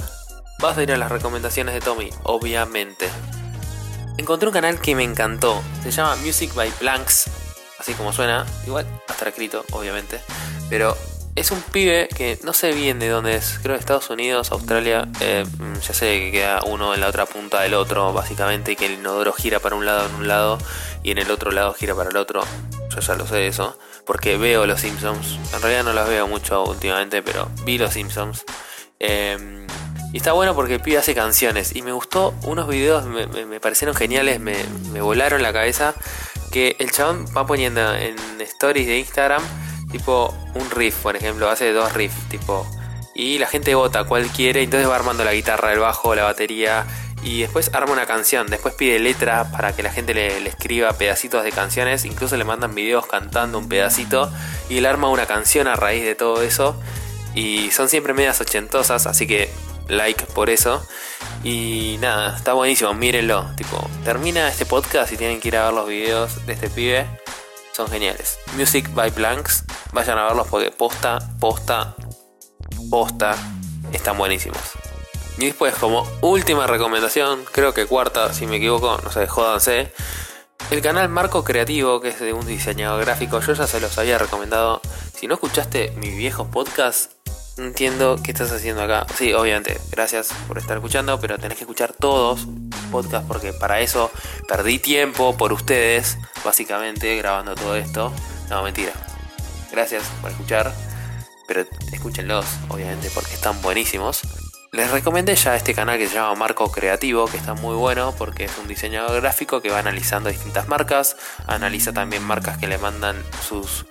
vas 0.61 0.79
a 0.79 0.83
ir 0.85 0.93
a 0.93 0.97
las 0.97 1.11
recomendaciones 1.11 1.75
de 1.75 1.81
Tommy, 1.81 2.11
obviamente. 2.23 3.09
encontré 4.19 4.47
un 4.47 4.53
canal 4.53 4.81
que 4.81 4.95
me 4.95 5.03
encantó. 5.03 5.61
Se 5.83 5.91
llama 5.91 6.15
Music 6.17 6.55
by 6.55 6.73
Blanks, 6.79 7.29
así 7.81 7.93
como 7.95 8.13
suena. 8.13 8.47
Igual 8.69 8.87
va 8.87 9.03
a 9.09 9.13
estar 9.13 9.27
escrito, 9.27 9.65
obviamente. 9.73 10.21
Pero 10.69 10.97
es 11.41 11.51
un 11.51 11.63
pibe 11.63 12.07
que 12.15 12.39
no 12.45 12.53
sé 12.53 12.73
bien 12.73 12.99
de 12.99 13.09
dónde 13.09 13.35
es. 13.35 13.59
Creo 13.63 13.75
de 13.75 13.81
Estados 13.81 14.11
Unidos, 14.11 14.53
Australia. 14.53 15.09
Eh, 15.21 15.45
ya 15.81 15.95
sé 15.95 16.21
que 16.21 16.33
queda 16.33 16.61
uno 16.67 16.95
en 16.95 17.01
la 17.01 17.09
otra 17.09 17.25
punta 17.25 17.63
del 17.63 17.73
otro, 17.73 18.13
básicamente. 18.13 18.77
Que 18.77 18.87
el 18.87 18.93
inodoro 18.93 19.33
gira 19.33 19.59
para 19.59 19.75
un 19.75 19.87
lado 19.87 20.07
en 20.07 20.15
un 20.17 20.29
lado 20.29 20.59
y 21.03 21.13
en 21.13 21.19
el 21.19 21.31
otro 21.31 21.51
lado 21.51 21.73
gira 21.73 21.95
para 21.95 22.11
el 22.11 22.17
otro. 22.17 22.43
Yo 22.95 23.01
ya 23.01 23.15
lo 23.15 23.27
sé 23.27 23.47
eso. 23.47 23.79
Porque 24.05 24.37
veo 24.37 24.67
los 24.67 24.83
Simpsons. 24.83 25.39
En 25.55 25.63
realidad 25.63 25.85
no 25.85 25.95
los 25.95 26.09
veo 26.09 26.29
mucho 26.29 26.63
últimamente, 26.65 27.23
pero 27.23 27.49
vi 27.65 27.79
los 27.79 27.95
Simpsons. 27.95 28.45
Eh, 28.99 29.67
y 30.13 30.19
está 30.19 30.33
bueno 30.33 30.55
porque 30.55 30.75
el 30.75 30.81
pibe 30.81 30.99
hace 30.99 31.15
canciones. 31.15 31.75
Y 31.75 31.81
me 31.81 31.93
gustó 31.93 32.35
unos 32.43 32.69
videos, 32.69 33.07
me, 33.07 33.61
parecieron 33.61 33.97
geniales, 33.97 34.41
me, 34.41 34.57
me, 34.93 35.01
volaron 35.01 35.43
la 35.43 35.55
cabeza. 35.55 35.95
Que 36.53 36.77
el 36.81 36.91
chabón 36.91 37.25
va 37.35 37.47
poniendo 37.47 37.95
en 37.95 38.17
stories 38.41 38.87
de 38.87 38.99
Instagram, 38.99 39.43
tipo 39.91 40.35
un 40.55 40.71
riff, 40.71 40.97
por 40.97 41.17
ejemplo, 41.17 41.49
hace 41.49 41.73
dos 41.73 41.93
riffs, 41.93 42.29
tipo. 42.29 42.67
Y 43.15 43.39
la 43.39 43.47
gente 43.47 43.75
vota 43.75 44.05
cuál 44.05 44.27
quiere, 44.29 44.63
entonces 44.63 44.89
va 44.89 44.97
armando 44.97 45.25
la 45.25 45.35
guitarra, 45.35 45.73
el 45.73 45.79
bajo, 45.81 46.15
la 46.15 46.25
batería. 46.25 46.87
Y 47.23 47.43
después 47.43 47.71
arma 47.75 47.93
una 47.93 48.07
canción, 48.07 48.47
después 48.47 48.75
pide 48.75 48.99
letras 48.99 49.49
para 49.49 49.75
que 49.75 49.83
la 49.83 49.93
gente 49.93 50.15
le, 50.15 50.47
escriba 50.49 50.93
pedacitos 50.95 51.45
de 51.45 51.53
canciones, 51.53 52.07
incluso 52.07 52.37
le 52.39 52.45
mandan 52.45 52.75
videos 52.75 53.07
cantando 53.07 53.59
un 53.59 53.69
pedacito 53.69 54.33
y 54.71 54.79
él 54.79 54.87
arma 54.87 55.11
una 55.11 55.27
canción 55.27 55.69
a 55.69 55.77
raíz 55.77 56.03
de 56.03 56.15
todo 56.15 56.43
eso. 56.43 56.81
Y 57.35 57.71
son 57.73 57.89
siempre 57.89 58.15
medias 58.15 58.41
ochentosas, 58.41 59.07
así 59.07 59.27
que 59.27 59.51
like 59.89 60.25
por 60.27 60.49
eso. 60.49 60.87
Y 61.45 61.99
nada, 62.01 62.37
está 62.37 62.55
buenísimo, 62.55 62.95
mírenlo. 62.95 63.51
Tipo, 63.57 63.89
termina 64.05 64.49
este 64.49 64.65
podcast 64.65 65.13
y 65.13 65.17
tienen 65.17 65.41
que 65.41 65.49
ir 65.49 65.57
a 65.57 65.67
ver 65.67 65.75
los 65.75 65.87
videos 65.87 66.47
de 66.47 66.55
este 66.55 66.71
pibe. 66.71 67.07
Son 67.73 67.89
geniales. 67.89 68.39
Music 68.57 68.89
by 68.95 69.11
Blanks. 69.11 69.65
Vayan 69.93 70.19
a 70.19 70.25
verlos 70.25 70.49
porque 70.49 70.71
posta, 70.71 71.19
posta, 71.39 71.95
posta. 72.91 73.37
Están 73.93 74.19
buenísimos. 74.19 74.61
Y 75.39 75.47
después, 75.47 75.75
como 75.75 76.07
última 76.21 76.67
recomendación, 76.67 77.45
creo 77.51 77.73
que 77.73 77.87
cuarta, 77.87 78.33
si 78.35 78.47
me 78.47 78.57
equivoco, 78.57 78.99
no 79.03 79.11
sé, 79.11 79.27
jódanse. 79.27 79.93
El 80.71 80.83
canal 80.83 81.09
Marco 81.09 81.43
Creativo, 81.43 82.01
que 82.01 82.11
es 82.11 82.21
de 82.21 82.33
un 82.33 82.47
diseñador 82.47 83.05
gráfico, 83.05 83.41
yo 83.41 83.55
ya 83.55 83.67
se 83.67 83.81
los 83.81 83.97
había 83.99 84.19
recomendado. 84.19 84.81
Si 85.15 85.27
no 85.27 85.35
escuchaste 85.35 85.93
mi 85.97 86.11
viejo 86.11 86.51
podcast, 86.51 87.13
entiendo 87.65 88.21
qué 88.23 88.33
estás 88.33 88.53
haciendo 88.53 88.83
acá. 88.83 89.07
Sí, 89.17 89.33
obviamente, 89.33 89.81
gracias 89.91 90.33
por 90.49 90.59
estar 90.59 90.77
escuchando, 90.77 91.21
pero 91.21 91.39
tenés 91.39 91.59
que 91.59 91.65
escuchar 91.65 91.93
todos 91.93 92.47
podcast 92.91 93.27
porque 93.27 93.53
para 93.53 93.81
eso 93.81 94.11
perdí 94.49 94.79
tiempo 94.79 95.37
por 95.37 95.53
ustedes, 95.53 96.19
básicamente, 96.45 97.17
grabando 97.17 97.55
todo 97.55 97.77
esto. 97.77 98.13
No, 98.51 98.63
mentira. 98.63 98.93
Gracias 99.71 100.03
por 100.21 100.31
escuchar, 100.31 100.73
pero 101.47 101.65
escúchenlos, 101.93 102.45
obviamente, 102.69 103.11
porque 103.15 103.35
están 103.35 103.61
buenísimos. 103.63 104.23
Les 104.73 104.91
recomendé 104.91 105.35
ya 105.35 105.57
este 105.57 105.75
canal 105.75 105.99
que 105.99 106.07
se 106.07 106.15
llama 106.15 106.35
Marco 106.37 106.71
Creativo, 106.71 107.27
que 107.27 107.37
está 107.37 107.55
muy 107.55 107.75
bueno 107.75 108.15
porque 108.17 108.45
es 108.45 108.53
un 108.59 108.69
diseñador 108.69 109.21
gráfico 109.21 109.61
que 109.61 109.71
va 109.71 109.81
analizando 109.81 110.29
distintas 110.29 110.69
marcas, 110.69 111.17
analiza 111.47 111.93
también 111.93 112.23
marcas 112.23 112.59
que 112.59 112.69
le 112.69 112.79
mandan 112.79 113.17
sus 113.49 113.85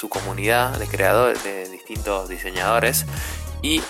su 0.00 0.08
comunidad 0.08 0.78
de 0.78 0.86
creadores, 0.86 1.44
de 1.44 1.68
distintos 1.68 2.30
diseñadores. 2.30 3.04
Y 3.60 3.82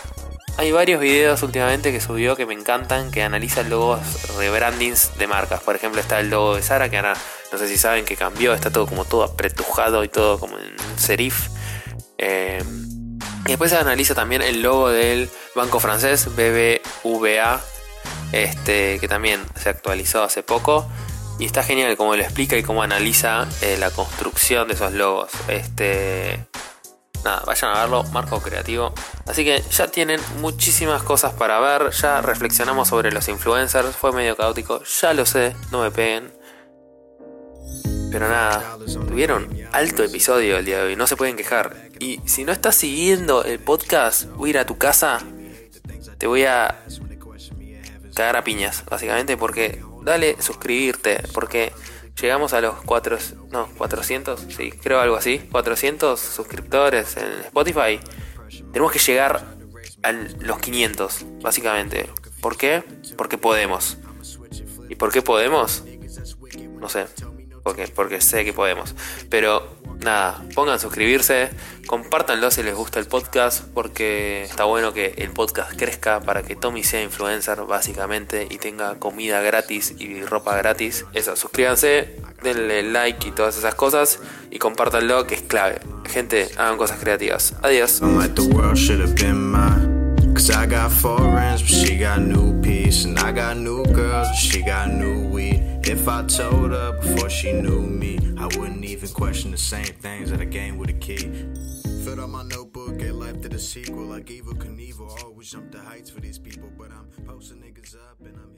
hay 0.57 0.73
varios 0.73 1.01
videos 1.01 1.41
últimamente 1.45 1.93
que 1.93 2.01
subió 2.01 2.35
que 2.35 2.47
me 2.47 2.55
encantan, 2.55 3.13
que 3.13 3.23
analizan 3.23 3.71
logos 3.71 4.01
rebrandings 4.37 5.17
de 5.19 5.29
marcas. 5.29 5.61
Por 5.61 5.77
ejemplo, 5.77 6.01
está 6.01 6.19
el 6.19 6.29
logo 6.29 6.57
de 6.57 6.63
Sara, 6.63 6.89
que 6.91 6.97
ahora 6.97 7.15
no 7.53 7.59
sé 7.59 7.69
si 7.69 7.79
saben 7.79 8.05
que 8.05 8.17
cambió, 8.17 8.53
está 8.55 8.73
todo 8.73 8.89
como 8.89 9.05
todo 9.05 9.23
apretujado 9.23 10.03
y 10.03 10.09
todo 10.09 10.41
como 10.41 10.59
en 10.59 10.75
serif. 10.99 11.49
Eh, 12.19 12.61
después 13.45 13.71
se 13.71 13.77
analiza 13.77 14.17
también 14.17 14.43
el 14.43 14.63
logo 14.63 14.89
del 14.89 15.31
banco 15.55 15.79
francés 15.79 16.27
BBVA, 16.35 17.61
este, 18.33 18.99
que 18.99 19.07
también 19.07 19.41
se 19.55 19.69
actualizó 19.69 20.25
hace 20.25 20.43
poco. 20.43 20.91
Y 21.41 21.47
está 21.47 21.63
genial 21.63 21.97
cómo 21.97 22.15
lo 22.15 22.23
explica 22.23 22.59
y 22.59 22.63
cómo 22.63 22.83
analiza 22.83 23.49
eh, 23.63 23.79
la 23.79 23.91
construcción 23.91 24.69
de 24.69 24.75
esos 24.75 24.93
logos. 24.93 25.31
Este. 25.49 26.47
Nada, 27.25 27.43
vayan 27.47 27.75
a 27.75 27.81
verlo, 27.81 28.05
marco 28.13 28.41
creativo. 28.41 28.93
Así 29.27 29.43
que 29.43 29.63
ya 29.71 29.89
tienen 29.89 30.21
muchísimas 30.41 31.03
cosas 31.03 31.33
para 31.33 31.59
ver. 31.59 31.93
Ya 31.93 32.21
reflexionamos 32.21 32.89
sobre 32.89 33.11
los 33.11 33.27
influencers. 33.29 33.97
Fue 33.97 34.13
medio 34.13 34.37
caótico, 34.37 34.83
ya 35.01 35.15
lo 35.15 35.25
sé, 35.25 35.57
no 35.73 35.83
me 35.83 35.91
peguen. 35.91 36.31
Pero 38.13 38.29
nada, 38.29 38.77
tuvieron 39.09 39.49
alto 39.73 40.03
episodio 40.03 40.59
el 40.59 40.67
día 40.67 40.79
de 40.79 40.89
hoy, 40.89 40.97
no 40.97 41.07
se 41.07 41.17
pueden 41.17 41.37
quejar. 41.37 41.75
Y 42.01 42.21
si 42.27 42.45
no 42.45 42.53
estás 42.53 42.77
siguiendo 42.77 43.45
el 43.45 43.61
podcast, 43.61 44.25
voy 44.33 44.49
a 44.49 44.51
ir 44.51 44.59
a 44.59 44.67
tu 44.67 44.77
casa, 44.77 45.21
te 46.19 46.27
voy 46.27 46.45
a 46.45 46.83
cagar 48.15 48.37
a 48.37 48.45
piñas, 48.45 48.85
básicamente, 48.85 49.37
porque 49.37 49.81
dale 50.03 50.41
suscribirte, 50.41 51.23
porque 51.35 51.73
llegamos 52.21 52.53
a 52.53 52.61
los 52.61 52.77
4, 52.83 53.19
no, 53.51 53.69
400, 53.77 54.47
sí, 54.49 54.73
creo 54.73 55.01
algo 55.01 55.17
así, 55.17 55.39
400 55.51 56.19
suscriptores 56.19 57.17
en 57.17 57.33
Spotify. 57.45 58.01
Tenemos 58.73 58.93
que 58.93 58.99
llegar 58.99 59.45
a 60.03 60.13
los 60.13 60.59
500, 60.59 61.27
básicamente. 61.43 62.09
¿Por 62.41 62.57
qué? 62.57 62.83
Porque 63.17 63.39
podemos. 63.39 63.99
¿Y 64.89 64.97
por 64.97 65.13
qué 65.13 65.23
podemos? 65.23 65.85
No 66.81 66.89
sé, 66.89 67.07
porque, 67.63 67.89
porque 67.89 68.21
sé 68.21 68.45
que 68.45 68.53
podemos. 68.53 68.95
Pero 69.29 69.80
nada, 70.05 70.43
pongan 70.55 70.79
suscribirse, 70.79 71.51
compártanlo 71.87 72.51
si 72.51 72.63
les 72.63 72.75
gusta 72.75 72.99
el 72.99 73.07
podcast, 73.07 73.65
porque 73.75 74.45
está 74.45 74.65
bueno 74.65 74.93
que 74.93 75.15
el 75.19 75.31
podcast 75.31 75.73
crezca 75.77 76.21
para 76.21 76.43
que 76.43 76.57
Tommy 76.57 76.85
sea 76.85 77.03
influencer 77.03 77.61
básicamente 77.63 78.47
y 78.51 78.59
tenga 78.59 78.99
comida 78.99 79.41
gratis 79.41 79.95
y 79.99 80.23
ropa 80.23 80.57
gratis. 80.57 81.05
Eso, 81.13 81.37
suscríbanse, 81.37 82.17
denle 82.43 82.83
like 82.83 83.29
y 83.29 83.33
todas 83.33 83.57
esas 83.57 83.75
cosas 83.75 84.21
y 84.51 84.59
compártanlo 84.59 85.27
que 85.27 85.35
es 85.35 85.43
clave. 85.43 85.81
Gente, 86.09 86.49
hagan 86.57 86.77
cosas 86.77 86.99
creativas. 86.99 87.55
Adiós. 87.63 88.01
If 95.83 96.09
I 96.09 96.25
told 96.27 96.71
her 96.73 96.93
before 97.01 97.31
she 97.31 97.53
knew 97.53 97.81
me, 97.83 98.19
I 98.39 98.47
wouldn't 98.59 98.85
even 98.85 99.09
question 99.09 99.51
the 99.51 99.59
same 99.59 99.85
things 99.85 100.31
that 100.31 100.41
I 100.41 100.45
gained 100.45 100.79
with 100.79 100.91
a 100.91 100.95
key. 100.95 101.31
Filled 102.05 102.19
up 102.21 102.29
my 102.31 102.43
notebook, 102.43 102.99
gave 102.99 103.15
life 103.15 103.41
to 103.43 103.49
the 103.49 103.59
sequel. 103.59 104.05
Like 104.05 104.31
Evil 104.31 104.55
Knievel, 104.55 105.25
always 105.25 105.51
jump 105.51 105.73
the 105.73 105.81
heights 105.81 106.11
for 106.11 106.21
these 106.21 106.39
people. 106.39 106.71
But 106.79 106.91
I'm 106.93 107.09
posting 107.27 107.59
niggas 107.59 107.95
up 107.95 108.21
and 108.21 108.37
I'm. 108.37 108.50